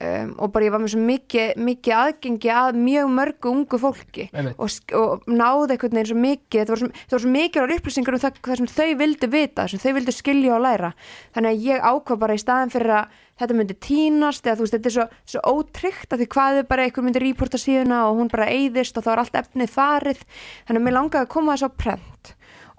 [0.00, 4.26] um, og bara ég var með svo mikið, mikið aðgengi að mjög mörgu ungu fólki
[4.34, 8.16] og, og náði einhvern veginn svo mikið þetta var svo, þetta var svo mikið upplýsingar
[8.16, 10.92] um það, það sem þau vildu vita, sem þau vildu skilja og læra.
[11.36, 14.76] Þannig að ég ákvað bara í staðin fyrir að þetta myndi tínast eða þú veist,
[14.76, 18.20] þetta er svo, svo ótryggt að því hvað er bara einhver myndi reporta síðuna og
[18.20, 20.24] hún bara eyðist og þá er allt efnið farið.
[20.68, 22.34] Þannig að mér langaði að koma þess á prent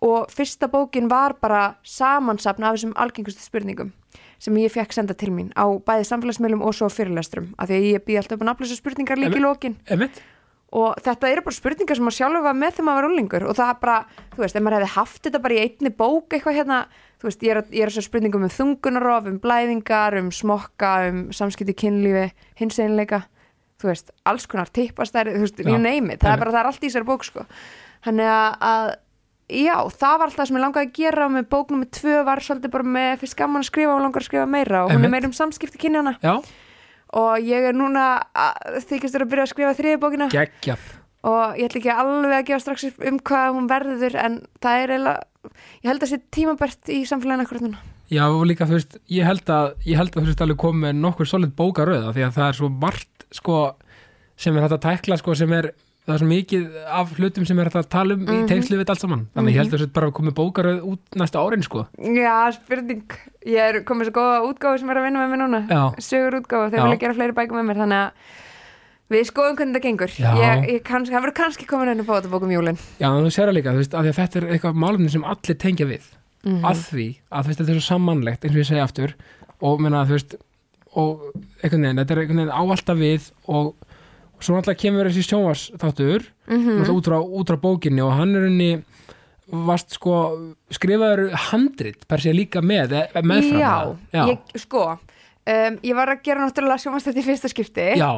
[0.06, 3.92] og fyrsta bókin var bara samansapn af þessum algengustu spurningum
[4.40, 7.90] sem ég fekk senda til mín á bæði samfélagsmiðlum og svo fyrirlestrum af því að
[7.90, 10.22] ég býð alltaf upp að nafnlösa spurningar líka í Emmett,
[10.76, 13.58] og þetta eru bara spurningar sem maður sjálfur var með þegar maður var úlingur og
[13.58, 13.98] það er bara,
[14.34, 16.80] þú veist, ef maður hefði haft þetta bara í einni bók eitthvað hérna,
[17.22, 21.24] þú veist, ég er, ég er svo spurningum um þungunarof, um blæðingar, um smokka, um
[21.36, 22.28] samskipti kynlífi,
[22.60, 23.24] hins einleika,
[23.80, 26.72] þú veist, alls konar tippastæri, þú veist, you name it, það er bara, það er
[26.74, 27.48] allt í þessari bók, sko.
[28.06, 28.98] Þannig að,
[29.50, 32.76] já, það var alltaf sem ég langaði að gera með bók nummer tvö var svolítið
[32.76, 35.30] bara með fyrst gaman að skrifa og langar að skrifa meira og hún er meira
[35.30, 36.36] um samskipti kynjana já,
[37.16, 38.06] og ég er núna
[38.90, 40.30] þykist að byrja að skrifa þriði bókina.
[40.34, 40.94] Geggjaf
[41.26, 44.94] og ég ætla ekki alveg að gefa strax um hvað hún verður en það er
[44.94, 47.82] eiginlega ég held að sé tímabært í samfélaginu akkurat núna.
[48.14, 50.84] Já, og líka, þú veist, ég held að ég held að þú veist alveg komið
[50.84, 53.58] með nokkur solid bókaröða því að það er svo margt, sko
[54.38, 55.72] sem er hægt að tækla, sko, sem er
[56.06, 56.66] það er svo mikið
[57.00, 58.48] af hlutum sem er að tala um í Mhm.
[58.48, 61.00] tengslu við allt saman, þannig ég held að þú veist bara að komið bókaröð út
[61.18, 61.88] næsta árin, sko.
[61.98, 63.04] Já, spurning,
[63.46, 65.62] ég er komið svo góða útgáfu sem er að vinna með mér núna.
[65.68, 65.84] Já.
[65.98, 68.12] sögur útgáfu, þeir vilja gera fleiri bækur með mér þannig að
[69.10, 70.12] við skoðum hvernig þetta gengur.
[70.18, 70.32] Já.
[70.36, 73.74] ég, ég kannski, það verður kannski komin einu fótabókum júlin Já, þú sér það líka,
[73.74, 76.06] þú veist, að að þetta er eitthvað málumni sem allir tengja við.
[76.46, 76.62] Mhm.
[76.62, 79.14] að því að veist, þetta er svo sammannlegt eins og ég segi aftur
[79.62, 80.36] og menna, veist
[83.48, 83.74] og
[84.36, 86.84] og, svo náttúrulega kemur þessi sjónvars þáttur Mhm.
[86.84, 88.84] náttúrulega út frá, út frá bókinni og hann er henni
[89.52, 95.78] vast sko skrifaður handrit per sé líka með eh, meðfram Já, já, Ég, sko um,
[95.86, 97.88] ég var að gera náttúrulega sjónvast þetta í fyrsta skipti.
[98.00, 98.12] Já,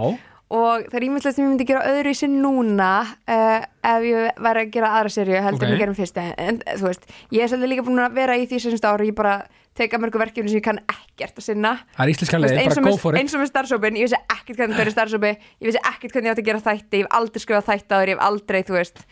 [0.48, 4.42] og það er ímyndilegt sem ég myndi gera öðru í sinn núna uh, ef ég
[4.46, 5.68] væri að gera aðra serju heldur Ok.
[5.68, 8.46] en ég gerum fyrsta en þú veist, ég er svolítið líka búin að vera í
[8.48, 9.42] því sem ári ég bara
[9.78, 11.72] teka mörgu verkefni sem ég kann ekkert að sinna.
[11.94, 13.20] Það er íslenska Þú veist, leið, eins, bara go for it.
[13.22, 16.30] eins og með starfsópin, ég vissi ekkert hvernig það er starfsópi ég vissi ekkert hvernig
[16.30, 18.78] ég átti að gera þætti ég hef aldrei skrifað þætti áður, ég hef aldrei, þú
[18.78, 19.04] veist.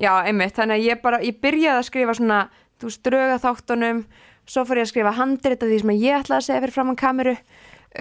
[0.00, 2.40] Já, einmitt, þannig að ég bara ég byrjaði að skrifa svona,
[2.80, 4.02] þú veist, dröga þáttunum
[4.46, 7.00] svo fór ég að skrifa handrit af því sem ég ætlaði að segja fyrir framann
[7.00, 7.36] kameru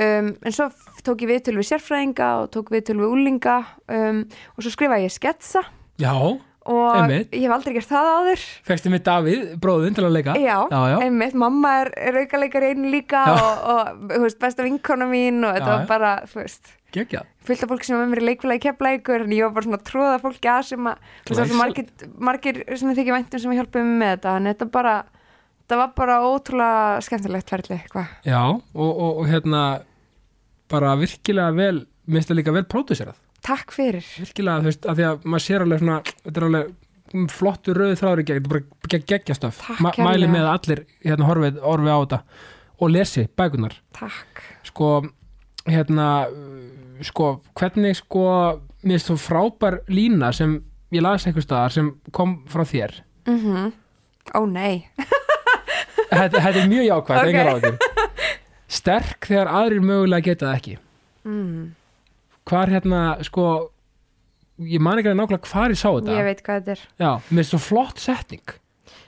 [0.01, 0.69] um, en svo
[1.05, 3.55] tók ég viðtölu við sérfræðinga og tók viðtölu við úlinga
[3.91, 4.25] um,
[4.55, 5.65] og svo skrifaði ég sketsa.
[6.01, 6.13] Já,
[6.65, 7.33] og Einmitt.
[7.35, 8.45] ég hef aldrei gert það áður.
[8.65, 10.33] Fegstu með Davíð, bróðin til að leika?
[10.41, 10.95] Já, já, já.
[11.05, 13.35] einmitt, mamma er, er aukaleikari einu líka Já.
[13.35, 13.69] og,
[14.09, 18.05] og veist, besta vinkona mín og þetta var bara, þú veist af fólki sem var
[18.05, 20.87] með mér í leikfélagi keppleikur en ég var bara svona að tróða fólki að sem
[20.87, 24.35] að margir, margir sem þykja væntum sem að hjálpa mig með þetta.
[24.39, 24.93] En þetta bara,
[25.65, 29.65] þetta var bara ótrúlega skemmtilegt ferli, hvað Já, og, og, og hérna
[30.71, 33.17] bara virkilega vel minnst það líka vel pródúserað.
[33.45, 34.05] Takk fyrir.
[34.21, 36.73] Virkilega, þú veist, af því að maður sér alveg svona þetta er alveg
[37.31, 40.05] flottu rauði þráður í gegn þetta er bara gegg, geggjastöf Takk kærlega.
[40.09, 42.19] mæli með að allir hérna horfið, horfið á þetta
[42.81, 44.41] og lesi bækunar Takk.
[44.69, 44.89] Sko,
[45.69, 46.07] hérna
[47.05, 48.25] sko, hvernig sko
[48.85, 50.57] mér finnst þú frábær lína sem
[50.93, 52.99] ég las einhver staðar sem kom frá þér.
[53.29, 53.71] Mm
[54.33, 54.87] Ó nei
[56.11, 57.29] þetta, þetta er mjög jákvæmt, Ok.
[57.29, 57.77] engar áður
[58.67, 60.75] sterk þegar aðrir mögulega geta það ekki.
[61.25, 61.63] Mm,
[62.49, 63.45] hvar hérna, sko
[64.61, 66.15] ég man ekki alveg nákvæmlega hvar ég sá þetta.
[66.19, 66.85] Ég veit hvað þetta er.
[67.01, 68.55] Já, með svo flott setning.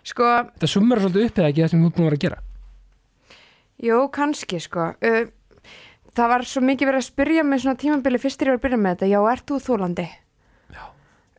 [0.07, 0.23] Sko,
[0.55, 2.39] þetta sumar svolítið upp eða ekki það sem þú búin að vera að gera?
[3.87, 4.85] Jú, kannski sko.
[6.17, 8.79] Það var svo mikið verið að spyrja með svona tímabili fyrst þegar ég að byrja
[8.81, 9.09] með þetta.
[9.11, 10.07] Já, ert þú þólandi?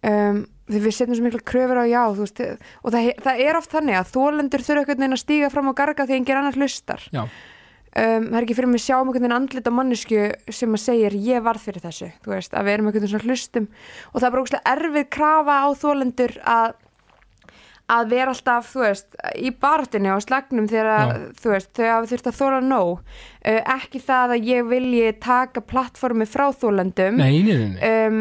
[0.06, 2.42] Um, við setjum svo mikla kröfur á já veist,
[2.84, 5.78] og það, það er oft þannig að þólendur þurfa einhvern veginn að stíga fram og
[5.78, 7.06] garga því engin annar hlustar.
[7.98, 11.16] Um, það er ekki fyrir mig sjáum einhvern veginn andlit á mannesku sem að segir
[11.24, 13.70] ég varð fyrir þessu veist, að við erum einhvern veginn svona hlustum.
[14.12, 16.76] Og það er bara ógustlega erfið krafa á þólendur að
[17.88, 22.58] að vera alltaf, veist, í barátinu og slagnum þegar að, þau hafa þurft að þóla
[22.60, 23.14] nóg.
[23.40, 27.80] Uh, ekki það að ég vilji taka plattformi frá þólendum nei, nei, nei, nei.
[27.88, 28.20] um,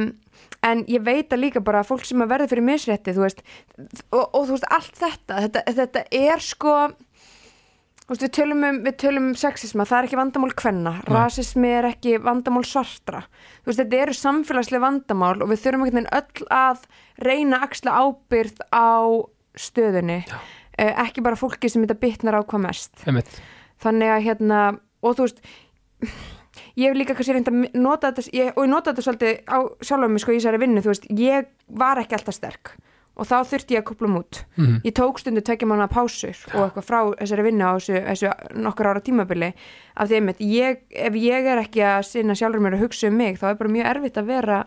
[0.68, 3.44] en ég veit að líka bara að fólk sem að verða fyrir misrétti þú veist,
[4.12, 6.76] og, og þú veist allt þetta, þetta, þetta er sko
[8.08, 11.90] veist, við tölum um, við tölum um sexisma, það er ekki vandamál kvenna rasismi er
[11.92, 13.26] ekki vandamál svartra.
[13.62, 16.88] Þú veist, þetta eru samfélagslega vandamál og við þurfum veginn öll að
[17.26, 18.96] reyna axla ábyrð á
[19.58, 22.94] stöðunni uh, ekki bara fólki sem þetta bitnar á hvað mest.
[23.08, 23.40] Einmitt.
[23.84, 24.62] þannig að hérna
[25.04, 25.42] og þú veist
[26.78, 29.58] ég hef líka kannski reynd að nota þetta ég, og ég nota þetta svolítið á
[29.82, 32.76] sjálfum mig sko í þessari vinnu, þú veist, ég var ekki alltaf sterk
[33.18, 34.44] og þá þurfti ég að kupla mút.
[34.58, 34.82] Mhm.
[34.86, 38.86] ég tók stundu tvekja mánu pásur og eitthvað frá þessari vinnu á þessu, þessu nokkur
[38.92, 39.54] ára tímabili.
[39.98, 43.18] Af því einmitt, ég, ef ég er ekki að sinna sjálfur mér að hugsa um
[43.18, 44.60] mig þá er bara mjög erfitt að vera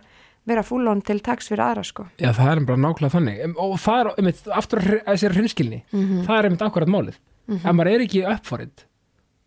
[0.51, 2.07] vera fúlón til taks fyrir aðra sko.
[2.18, 3.55] Já, það er bara nákvæmlega þannig.
[3.61, 6.22] Og það er, einmitt, aftur að að þessari hrinskilni Mhm.
[6.26, 7.14] það er einmitt akkurat málið.
[7.51, 8.84] Ef maður er ekki upp for it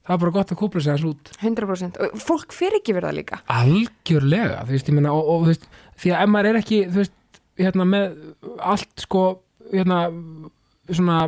[0.04, 1.34] það er bara gott að kúpla sig hans út.
[1.40, 3.42] 100% og fólk fyrir ekki verið það líka.
[3.58, 5.70] Algjörlega, þú veist, ég meina og, og þú veist,
[6.04, 7.16] því að ef maður er ekki þú veist,
[7.64, 8.18] hérna með
[8.74, 9.24] allt sko,
[9.72, 10.00] hérna
[10.90, 11.20] svona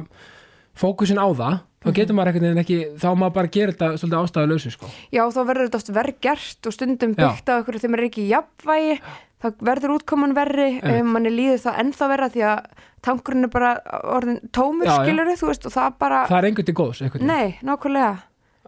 [0.75, 4.17] fókusin á það þá getur maður einhvern veginn ekki, þá maður bara gera þetta svolítið
[4.23, 4.89] ástæðu lausu sko.
[5.13, 8.09] Já, þá verður þetta oft verð gert og stundum byggt á ykkur þegar maður er
[8.09, 8.95] ekki í jafnvægi
[9.45, 13.73] þá verður útkoman verri um manni líður það ennþá verra því að tankurinn er bara
[14.15, 17.35] orðin tómur skilur þú veist og það bara það er einhvern til góðs einhvern veginn.
[17.35, 18.15] Nei, nákvæmlega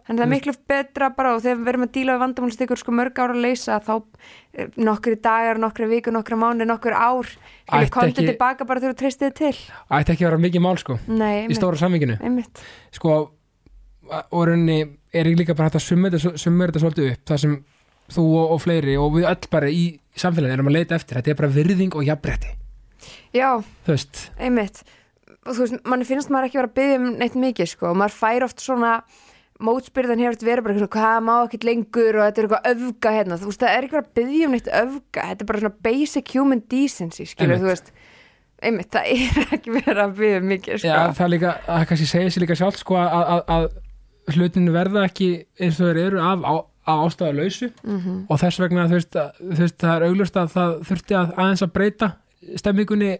[0.08, 2.60] Þannig það er miklu betra bara og þegar við verum að díla við vandamál sem
[2.62, 3.90] tekur sko mörg ára að leysa þá
[4.56, 7.28] eh, nokkri dagar, nokkri viku, nokkri mánu, nokkri ár
[7.92, 9.52] komdu ekki- tilbaka bara þegar þú treystið til.
[9.92, 12.62] Ætti ekki að vera mikið mál sko Nei, í stóra samvinginu einmitt.
[12.96, 13.18] sko,
[14.08, 14.78] og rauninni
[15.12, 17.58] er ég líka bara hægt að summa þetta, svolítið upp það sem
[18.08, 21.18] þú og, og fleiri og við öll bara í samfélaginu erum að leita eftir.
[21.20, 22.54] Þetta er bara virðing og jafnbretti
[23.36, 23.60] Já,
[24.40, 24.80] einmitt.
[25.44, 27.98] Og þú veist, mann finnst maður ekki vera að byggja um neitt mikið sko, og
[28.00, 29.02] maður fær oft svona
[29.64, 33.38] mótspyrðan hefur verið bara eitthvað, hvað má ekkert lengur og þetta er eitthvað öfga hérna,
[33.40, 35.82] þú veist, það er ekki verið að byggja um neitt öfga, þetta er bara svona
[35.88, 37.92] basic human decency, skilur, þú veist.
[38.58, 40.92] Einmitt, það er ekki verið að byggja um mikið, sko.
[40.92, 45.04] Já, það líka, það kannski segir sér líka sjálf sko að, að, að hlutinu verða
[45.08, 45.28] ekki
[45.58, 46.54] eins og þeir eru af, á,
[46.88, 50.38] á ástæðu lausu mm og þess vegna þú veist, að, þú veist, það er auglust
[50.42, 52.10] að það þurfti að aðeins að breyta
[52.62, 53.12] stemmingunni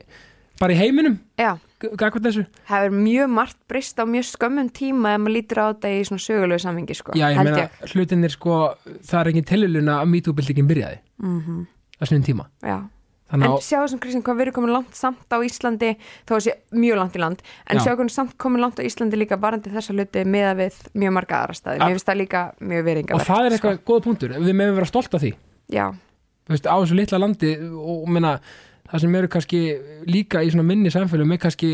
[0.58, 1.18] bara í heiminum.
[1.38, 2.44] Já, gagvart þessu.
[2.68, 6.04] það er mjög margt breyst á mjög skömmum tíma ef maður lítur á þetta í
[6.08, 8.74] svona sögulegu samhengi, sko Já, ég meina, hlutinir sko
[9.06, 11.66] það er engin tililuna að MeToo-bildingin byrjaði Mhm.
[11.98, 12.46] á sinni tíma.
[12.62, 12.82] Já,
[13.28, 15.90] Þannig En að, sjáu sem Kristinn hvað við erum komin langt samt á Íslandi
[16.24, 17.82] þó að sé mjög langt í land en Já.
[17.84, 21.42] sjáu hvernig samt komin langt á Íslandi líka varandi þessa hluti meða við mjög marga
[21.44, 22.86] aðra staði mér finnst það líka mjög sko.
[22.88, 25.34] veringa og það er eitthvað góða punktur, við meðum vera stolt af því
[25.68, 28.40] Já, þú veist, á þessu litla landi og minna,
[28.88, 29.64] það sem eru kannski
[30.08, 31.72] líka í svona minni samfélum er kannski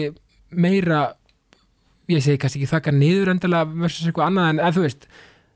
[0.51, 1.05] meira
[2.11, 5.09] ég segi kannski ekki þakka niður endilega versus eitthvað annað en, en þú veist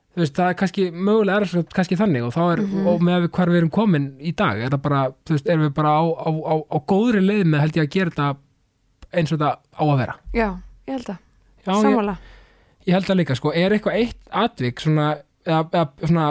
[0.09, 3.51] þú veist, það er kannski mögulega er kannski þannig og þá er, og með hvar
[3.51, 6.29] við erum komin í dag, er það bara, þú veist, erum við bara á, á,
[6.33, 8.29] á, á góðri leið með held ég að gera þetta
[9.09, 10.17] eins og þetta á að vera?
[10.33, 10.47] Já,
[10.89, 11.25] ég held að
[11.69, 12.11] Já, ég,
[12.87, 15.09] ég held að líka, sko, er eitthvað eitt atvik svona,
[15.45, 16.27] eða, eða svona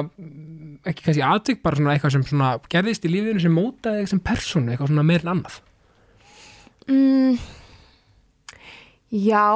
[0.89, 4.23] ekki kannski atvik, bara svona eitthvað sem svona gerðist í lífinu sem mótaði þig sem
[4.25, 5.61] persónu, eitthvað svona meir en annað?
[6.89, 7.39] Mm,
[9.09, 9.49] Já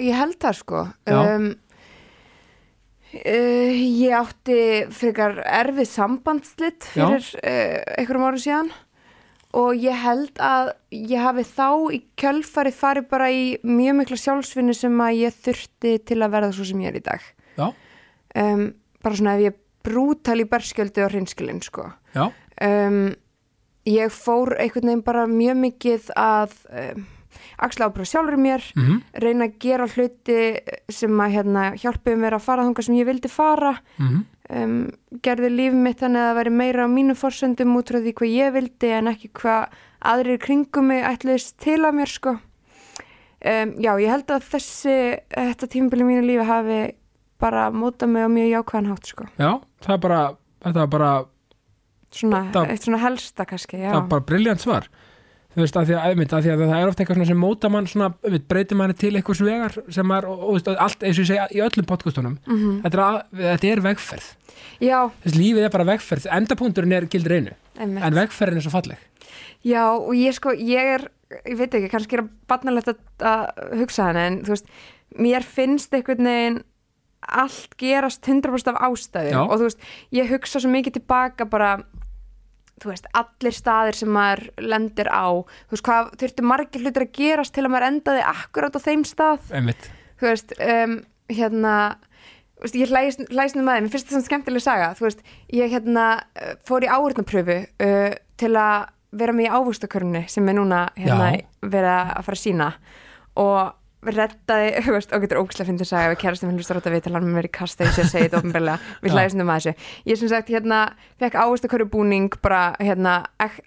[0.00, 0.80] ég held það sko.
[1.08, 1.50] Um,
[3.16, 4.58] uh, Ég átti
[4.92, 8.72] frekar erfið sambandslit fyrir uh, einhverjum árum síðan
[9.56, 14.76] og ég held að ég hafi þá í kjölfarið farið bara í mjög mikla sjálfsvinni
[14.76, 17.26] sem að ég þurfti til að verða svo sem ég er í dag.
[17.58, 17.66] Já,
[18.40, 18.62] um,
[19.04, 21.88] bara svona ef ég brútal í berskjöldu og hrinskilin sko.
[22.16, 23.02] Já, um,
[23.88, 27.06] ég fór einhvern veginn bara mjög mikið að um,
[27.62, 30.38] axla ábyrða sjálfur mér mhm, reyna að gera hluti
[30.92, 33.74] sem að hérna, hjálpiði mér að fara þangað sem ég vildi fara.
[33.98, 34.22] Mhm.
[34.52, 34.72] Um,
[35.24, 38.32] gerði líf mitt þannig að það væri meira á mínu forsöndum út frá því hvað
[38.34, 39.76] ég vildi en ekki hvað
[40.12, 42.34] aðrir kringum mig ætluðist til að mér sko.
[43.42, 44.96] Um, já, ég held að þessi
[45.32, 46.80] þetta tímabili mínu lífi hafi
[47.42, 49.28] bara mótað mig á mjög jákvæðan hátt sko.
[49.38, 49.50] já,
[49.84, 50.20] það er bara
[50.62, 51.12] þetta er bara,
[52.12, 53.90] svona, Það- eitt svona helsta kannski já.
[53.92, 54.86] það er bara briljant svar
[55.52, 57.86] þú veist, að því að, að því að það er ofta eitthvað sem móta mann
[57.90, 58.06] svona,
[58.48, 61.60] breytir manni til einhvers vegar sem er, og, og, allt, eins og ég segja í
[61.66, 62.78] öllum podcastunum, Mhm.
[62.86, 64.28] þetta, er þetta er vegferð,
[64.80, 68.02] já, þess lífið er bara vegferð endapunkturinn er gildur einu, einmitt.
[68.04, 68.96] en vegferðin er svo falleg
[69.64, 71.04] Já, og ég sko, ég er,
[71.46, 74.66] ég veit ekki, kannski er að barnalegt að, að hugsa hann, en þú veist,
[75.18, 76.62] mér finnst einhvern veginn
[77.22, 79.32] allt gerast 100% af ástæðu.
[79.32, 79.40] Já.
[79.42, 81.72] og þú veist, ég hugsa svo mikið tilbaka bara,
[82.82, 87.12] þú veist, allir staðir sem maður lendir á, þú veist, hvað þurftu margir hlutir að
[87.18, 90.96] gerast til að maður endaði akkurat á þeim stað, einmitt, þú veist, um,
[91.32, 91.76] hérna,
[92.58, 93.22] þú veist, ég hlæst,
[93.56, 95.22] nú með þeim, mér finnst þetta svona skemmtileg saga, þú veist,
[95.54, 96.08] ég hérna
[96.66, 98.10] fór í áhörnapröfu uh,
[98.42, 101.44] til að vera með í ávöxtakörunni sem er núna hérna Já.
[101.68, 102.68] vera að fara að sína
[103.42, 103.58] og
[104.02, 107.04] reddaði, þú veist, og getur ógæslega fyndið saga við kærastum minn hlustar á þetta við
[107.06, 109.16] til hann með mér í kasta sé að segja þetta ofnbærlega, við Já.
[109.16, 109.90] hlæðum um að þessu.
[110.10, 110.80] Ég sem sagt, hérna,
[111.22, 113.14] fekk ávöxtakörru búning bara, hérna,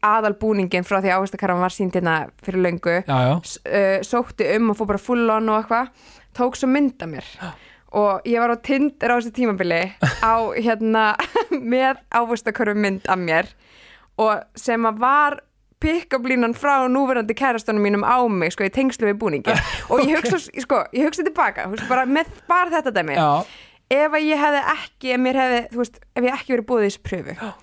[0.04, 2.98] aðal búningin frá því ávöxtakarran var sínd hérna fyrir löngu.
[3.06, 6.12] Já, já, uh, sótti um og fór bara full on og eitthvað.
[6.36, 7.32] Tók svo mynd af mér.
[7.96, 9.78] Og ég var á Tinder á þessu tímabili
[10.20, 11.04] á hérna
[11.76, 13.54] með ávöxtakörfu mynd af mér.
[14.20, 15.38] Og sem að var
[15.86, 19.54] pick-up-línan frá núverandi kærastunum mínum á mig sko í tengslu við búningi
[19.92, 23.20] og ég hugsa, sko, ég hugsa tilbaka veist, bara með bara þetta dæmi.
[23.94, 27.54] Ef ég hefði ekki, hefði veist, ef ég ekki verið búið í þessu pröfu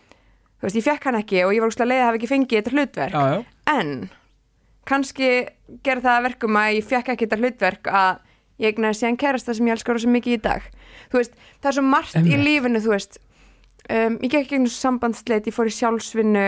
[0.63, 2.77] veist, ég fekk hann ekki og ég var úrslega leið að hafa ekki fengið þetta
[2.77, 3.17] hlutverk.
[3.17, 3.41] Já, já.
[3.73, 3.91] en
[4.89, 5.31] kannski
[5.87, 8.23] gerði það að verkum að ég fekk ekki þetta hlutverk að
[8.63, 10.67] ég egnaði síðan kærasta sem ég elskar svo mikið í dag.
[11.13, 12.45] Veist, það er svo margt í Einmitt.
[12.47, 12.83] lífinu
[13.91, 16.47] um, ég gekk gegnum sambandsleit, ég fór í sjálfsvinnu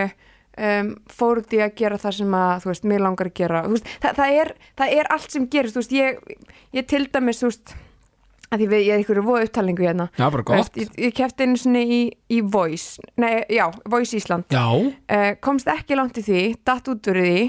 [0.57, 3.63] um, fór út í að gera það sem að þú veist, mér langar að gera.
[3.65, 5.75] Þú veist, það, það, er, það er allt sem gerist.
[5.75, 7.75] Þú veist, ég, ég til dæmis þú veist,
[8.55, 10.09] að því við, ég er ykkur voða upptalningu hérna.
[10.17, 10.81] Já, bara gott.
[10.81, 12.01] Ég, ég kefti einu sinni í,
[12.31, 13.03] í Voice.
[13.21, 14.49] Nei, já, Voice Ísland.
[14.53, 17.39] Já, uh, komst ekki langt í því, datt út úr því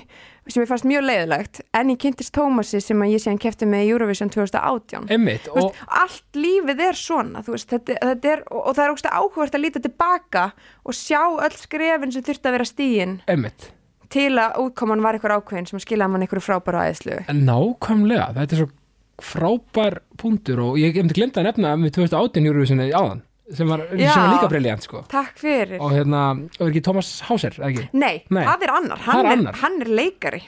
[0.53, 3.87] sem ég fannst mjög leiðilegt en ég kynntist Tómasi sem að ég síðan kefti með
[3.87, 8.33] í Eurovision 2018 einmitt Þú og, veist, allt lífið er svona þú veist, þetta, þetta
[8.33, 10.45] er, og, og það er ógst áhugavert að líta tilbaka
[10.87, 13.71] og sjá öll skrefin sem þurfti að vera stíin einmitt.
[14.13, 18.63] til að útkoman var eitthvað ákveðin sem skilaði mann eitthvað frábæra aðeinslu nákvæmlega, þetta er
[18.63, 18.71] svo
[19.23, 23.23] frábær punktur og ég hef glemt að nefna með 2018 Eurovision áðan
[23.55, 24.11] sem var, Já.
[24.13, 26.25] sem var líka briljant sko Takk fyrir og hérna,
[26.59, 27.87] og er ekki Thomas Hauser, ekki?
[27.95, 28.43] Nei, Nei.
[28.45, 29.59] það er annar, Það hann er er, annar.
[29.63, 30.43] hann er leikari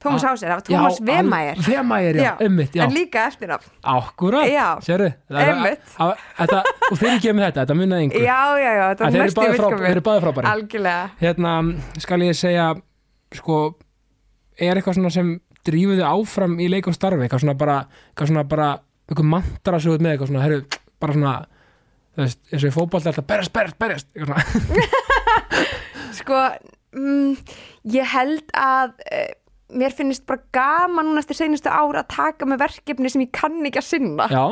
[0.00, 2.30] Tómas Ah, Hauser, það var Já, Vemæger Vemæger, já,
[2.72, 4.48] já En líka eftir af Akkurat,
[4.86, 5.10] sérðu.
[5.28, 9.34] Þetta, og þeir ekki með þetta, þetta munnaði yngur Já, já, já, þetta var báðir
[9.36, 11.52] frá- virkað þeir eru báðir frábæri Algjörlega Hérna,
[12.00, 12.70] skal ég segja
[13.36, 13.58] sko,
[14.56, 15.34] er eitthvað svona sem
[15.66, 17.78] drífuðu áfram í leik og starfi eitthvað svona bara,
[18.10, 18.68] eitthvað svona bara
[19.10, 20.60] eitthvað mantra svo með eitthvað svona, herru,
[21.02, 21.34] bara svona
[22.14, 25.08] þú veist, eins og í fótbolta alltaf berjast, berjast, berjast eitthvað svona,
[26.20, 26.38] Sko,
[26.96, 27.36] mm,
[27.94, 29.28] ég held að uh,
[29.78, 33.60] mér finnst bara gaman núna eftir seinustu ár að taka með verkefni sem ég kann
[33.66, 34.26] ekki að sinna.
[34.30, 34.44] Já,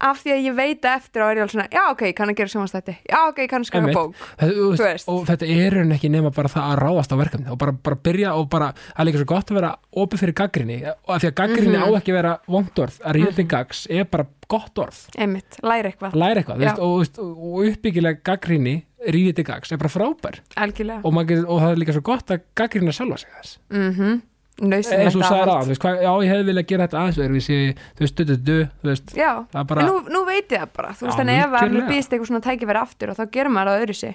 [0.00, 2.36] af því að ég veit eftir á er ég alveg svona já ok, kann að
[2.38, 3.96] gera sjónvastætti, já ok, kann að Einmitt.
[3.96, 4.14] bók.
[4.38, 7.72] Þetta, og þetta er en ekki nema bara það að ráðast á verkefni og bara,
[7.72, 9.72] bara byrja og bara, það er líka svo gott að vera
[10.04, 11.82] opið fyrir gaggrinni og af því að gaggrinni Mhm.
[11.82, 15.58] á ekki að vera vond orð, að ríða til gags er bara gott orð, einmitt,
[15.62, 18.76] læra eitthvað, læra eitthvað veist, og, veist, og uppbyggilega gaggrinni
[19.08, 20.40] ríða til gags er bara frábær.
[20.56, 21.00] Algjörlega.
[21.04, 23.58] Og, getur, og það er líka svo gott að gaggrina sjálfa sig þess.
[23.70, 24.22] Mm
[24.58, 27.58] eins og þú sagði ráð, þú veist, já ég hefði viljað gera þetta aðeins öðruvísi,
[27.98, 30.72] þú veist, du, du, du, þú veist Já, bara, en nú, nú veit ég það
[30.78, 31.88] bara þú veist, þannig ef að algjörlega.
[31.92, 34.14] býst eitthvað svona tækifæri aftur og þá gerum maður það öðru sig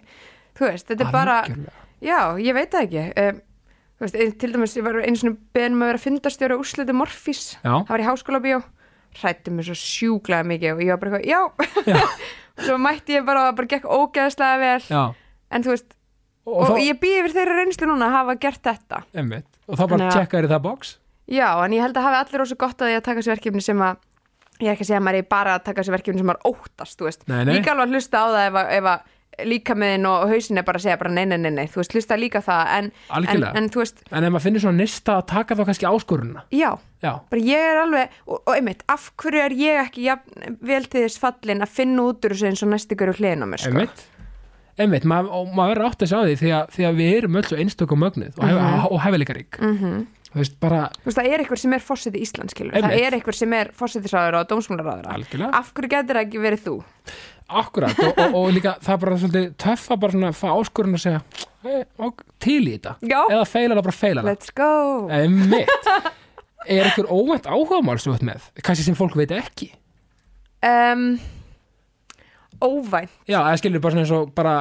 [0.59, 1.37] þú veist, þetta er bara.
[2.03, 3.41] Já, ég veit það ekki um,
[3.93, 7.43] þú veist, til dæmis, ég var einu svona beðin með að vera fundastjóri úrslitu Morfís.
[7.63, 8.59] Já, það var í háskóla bíó
[9.13, 11.39] hrættum mér svo sjúklega mikið og ég var bara eitthvað, já.
[11.85, 12.01] Já,
[12.57, 13.69] og svo mætti ég bara og bara
[19.67, 20.93] og, þá, ég bara tjekkaður í það box?
[21.33, 23.63] Já, en ég held að hafi allir óssvo gott að því að taka þessi verkefni
[23.63, 23.97] sem að
[24.61, 26.47] ég er ekki að segja að maður er bara að taka þessi verkefni sem maður
[26.53, 27.53] óttast, þú veist, Nei, nei.
[27.57, 29.11] líka alveg að hlusta á það ef að, ef að
[29.49, 31.95] líka meðin og hausin er bara að segja bara nei, nei, nei, nei, þú veist,
[31.95, 35.23] hlusta líka það en, en, en þú veist, en ef maður finnir svona nista að
[35.31, 36.69] taka þá kannski áskorunna já.
[37.03, 40.85] Já, bara ég er alveg, og, og einmitt af hverju er ég ekki jafn, vel
[40.85, 43.63] til þess fallin að finna út úr þessu eins og næstu hverju hliðin á mér
[43.63, 43.73] sko.
[43.73, 44.05] einmitt
[44.81, 47.39] einmitt, maður, og maður verður átt að sjá því því að, því að við erum
[47.39, 51.27] öll svo einstökum mögnuð og, hef, og hefileikarík mm þú veist, bara Þú veist, það
[51.29, 51.83] er eitthvað sem er
[52.23, 52.89] Íslands skilur, Einmitt.
[52.89, 56.75] það er eitthvað sem er fósitisráður og dómsmálaráður af hverju getur það ekki verið þú?
[57.53, 60.97] Akkurat og, og, og líka það er bara svolítið töff að bara svona fá áskorun
[60.97, 61.21] að segja
[61.67, 62.95] e, og, til í þetta.
[63.03, 64.31] Já, eða feila það bara feila það.
[64.31, 64.71] Let's go.
[66.63, 67.49] Er einhver óvænt
[68.07, 69.73] þú ert með, kannski sem fólk veit ekki?
[70.63, 71.17] Um,
[72.63, 73.11] óvænt.
[73.29, 74.53] Já, það skilur bara svona eins og bara,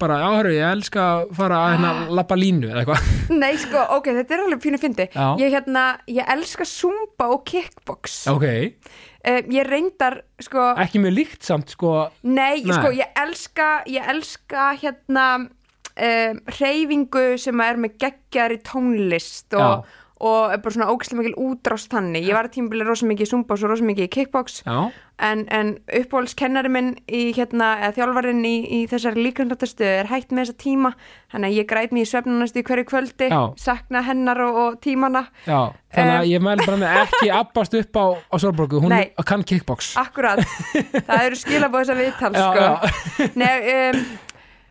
[0.00, 3.12] bara áhörðu, ég elska að fara að hérna lappa línu eða eitthvað.
[3.42, 5.06] Nei sko, ok, þetta er alveg pínu fyndi
[5.44, 8.18] ég hérna, ég elska zumba og kickbox.
[8.32, 11.94] Ok, um, ég reyndar sko ekki mjög líkt samt sko,
[12.26, 12.74] Nei, Nei.
[12.74, 19.84] sko, ég elska ég elska hérna um, reyfingu sem er með geggjari tónlist og,
[20.20, 22.26] og er bara svona ógæslega mikil útrást þannig.
[22.28, 24.60] Ég var að tímabili rosa mikið í zumba og svo rosa mikið í kickbox.
[24.66, 24.78] Já,
[25.20, 30.50] en, en uppbólskennari minn í hérna, eða þjálfarinn í, í þessari líkandrættastu er hætt með
[30.50, 30.94] þessa tíma.
[31.32, 33.40] Þannig að ég græt mér í svefnunast í hverju kvöldi Já.
[33.60, 35.26] sakna hennar og, og tímana.
[35.48, 38.92] Já þannig að Um, ég mæli bara með ekki abbast upp á, á Sólborgu, hún
[38.94, 39.10] Nei.
[39.26, 39.94] kann kickbox.
[39.98, 40.42] Akkurat,
[41.08, 43.30] það eru skilabóð þess að viðtal sko.
[43.40, 44.04] Nei, um,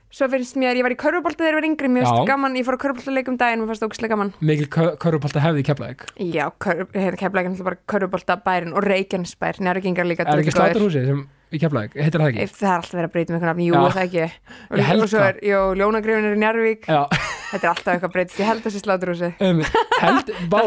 [0.10, 2.66] svo finnst mér, ég var í körfubolta þegar ég var yngri, mér finnst gaman, ég
[2.68, 4.32] fór að körfubolta leikum daginn, mér fannst ógæslega gaman.
[4.42, 6.02] Mikil körupálta hefði í keflaðik
[6.34, 11.62] Já, keflækinn er bara körfubolta bærin og Reykjanesbær, njárvíkingar líka er ekki sláturhúsi sem í
[11.62, 12.48] keflaðik, heitir það ekki?
[12.58, 14.26] Það er alltaf verið að breyta með einhvern nafn, jú, það ekki.
[14.70, 15.30] Og, og svo það.
[15.30, 17.02] er, jú, Ljónagrifin er í Njarvík já,
[17.50, 19.64] Þetta er alltaf eitthvað breytist, ég held þessi sláturhúsi um,
[19.98, 20.60] held, bá,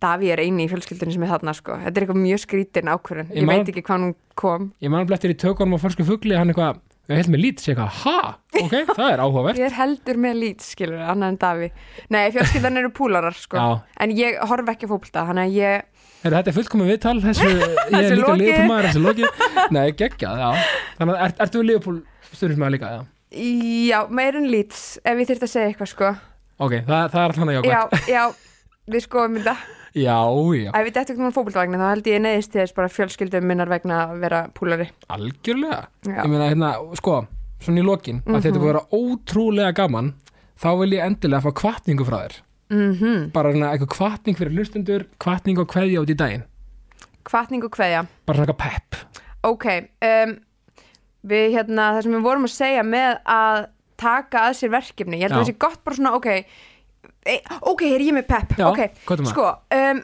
[0.00, 1.76] ég og Daví er eini í fjölskyldunni sem er þarna, sko.
[1.76, 3.28] Þetta er eitthvað mjög skrítin ákvörðun.
[3.30, 4.72] Ég Ég man- veit ekki hvað hún kom.
[4.80, 7.60] Ég man alveg eftir í tökunum á fölsku fugli hann eitthvað, við heldum með lít,
[7.60, 8.38] sé eitthvað, ha?
[8.60, 9.58] ok, það er áhugavert.
[9.60, 11.70] Ég er heldur með lít, skilur, annað en Daví
[12.08, 13.56] Nei, fjölskyldan eru púlarar, sko.
[13.56, 13.80] Já.
[14.00, 15.82] En ég horf ekki að ég
[16.36, 17.48] þetta er fullkomið viðtal, þessu,
[17.92, 19.28] ég er líka liðpúlmaður,
[19.72, 20.50] nei, geggjað, já.
[20.98, 23.00] Þannig að, er, ertu liðpúl stundismæður líka, já?
[23.88, 26.10] Já, meir en lít, ef ég þyrfti að segja eitthvað, sko.
[26.60, 28.24] Ok, það, það er alltaf hann að Já, jákvæmt já,
[28.94, 29.56] við skoðum þetta.
[29.90, 30.18] Já,
[30.54, 33.46] já, Ef við dættum ekki náttúrulega fótboltavagnin, þá held ég neðist til þess bara fjölskyldum
[33.50, 34.86] minnar vegna að vera púlari.
[35.10, 35.80] Algjörlega.
[36.06, 36.20] Já.
[36.20, 36.70] ég meina, hérna,
[37.00, 37.16] sko,
[37.64, 40.12] svona í lokin að þetta búið að vera ótrúlega gaman
[40.60, 42.38] þá vil ég endilega fá kvartningu frá þér.
[42.70, 46.46] Mm bara hérna, eitthvað kvartning fyrir hlustundur kvartning og kveðja út í daginn.
[47.26, 48.04] Kvartning og kveðja.
[48.30, 49.20] Bara svona eitthvað pepp.
[49.50, 49.66] Ok,
[50.06, 50.36] um,
[51.26, 53.64] við hérna, það sem við vorum að segja með að
[54.00, 55.42] taka að sér verkefni, ég held að Já.
[55.42, 56.28] það sé gott bara svona, ok,
[57.60, 59.30] ok, er ég með pepp, Já, ok, hvað er maður?
[59.34, 59.46] sko,
[59.76, 60.02] um,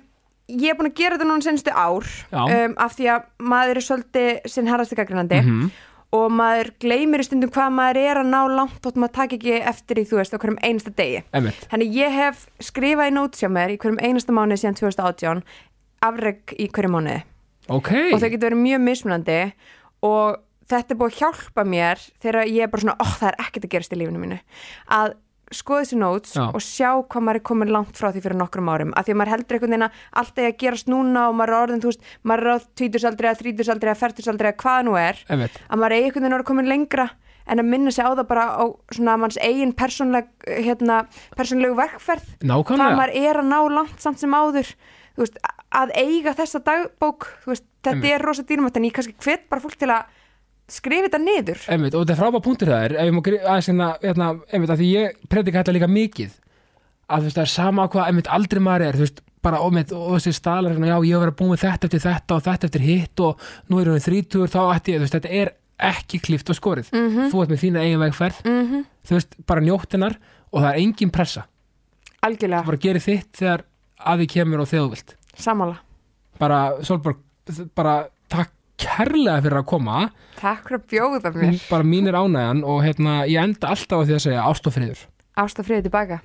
[0.49, 3.87] ég er búin að gera þetta núna senstu ár, um, af því að maður er
[3.89, 5.71] svolítið sinn harrasti gaggrinandi Mhm.
[6.17, 9.57] og maður gleymir í stundum hvað maður er að ná langt og maður taka ekki
[9.63, 11.23] eftir í, þú veist, á hverjum einasta degi.
[11.35, 11.67] Einmitt.
[11.69, 15.43] Þannig ég hef skrifað í nót hjá mér í hverjum einasta mánuði síðan 2018,
[16.03, 17.23] afreg í hverjum mánuði
[17.69, 19.53] ok, og þau getur verið mjög mismunandi
[20.07, 20.37] og
[20.71, 23.65] þetta er búið að hjálpa mér þegar ég er bara svona, ó það er ekkert
[23.67, 24.39] að gerast í lífinu mínu
[24.95, 25.15] að
[25.55, 26.45] skoða þessi notes Já.
[26.51, 29.21] og sjá hvað maður er komin langt frá því fyrir nokkrum árum af því að
[29.21, 31.93] maður heldur einhvern veginn að allt er að gerast núna og maður er orðin, þú
[31.93, 35.83] veist, maður er á tvítursaldri að þrítursaldri að fertursaldri að hvað nú er einmitt að
[35.83, 37.07] maður er einhvern veginn orðin komin lengra
[37.47, 41.05] en að minna sig á það bara á svona manns eigin persónleg, hérna,
[41.39, 44.73] persónlegu verkferð hvað maður er að ná langt samt sem áður
[45.17, 45.39] veist,
[45.71, 48.13] að eiga þessa dagbók veist, þetta Einmitt.
[48.17, 50.11] er rosa dýrmætt en ég kannski hvet bara fólk til að
[50.69, 51.61] skrifa þetta niður.
[51.71, 54.29] Einmitt, og þetta er frábæð punktur það er ef ég má grí- aðeins hérna, hérna
[54.53, 56.33] einmitt, að því ég predika þetta líka mikið
[57.07, 59.71] að þú veist, það er sama hvað, einmitt, aldrei maður er þú veist, bara, og,
[59.71, 62.35] einmitt, og þessi staðlar svona, já, ég hef verið að búið með þetta eftir þetta
[62.35, 65.31] og þetta eftir hitt og nú erum við þrítugur, þá ætti ég, þú veist, þetta
[65.43, 65.53] er
[65.87, 67.31] ekki klift og skorið, Mhm.
[67.31, 68.85] þú ert með þína eigin vegferð, mm -hmm.
[69.07, 70.17] þú veist, bara njóttinar
[70.53, 71.45] og það er engin pressa,
[72.23, 73.63] algjörlega, bara gerir þitt þegar
[74.01, 75.15] að því kemur og þegar þú vilt.
[75.37, 75.77] Sammála.
[76.41, 77.17] Bara, Solborg,
[77.75, 78.51] bara takk
[78.81, 80.07] kærlega fyrir að koma.
[80.41, 81.61] Takk fyrir að bjóða mér.
[81.71, 84.77] Bara mín er ánægjan og hérna, ég enda alltaf á því að segja ást og
[84.77, 85.05] friður.
[85.37, 86.23] Ást og friði tilbaka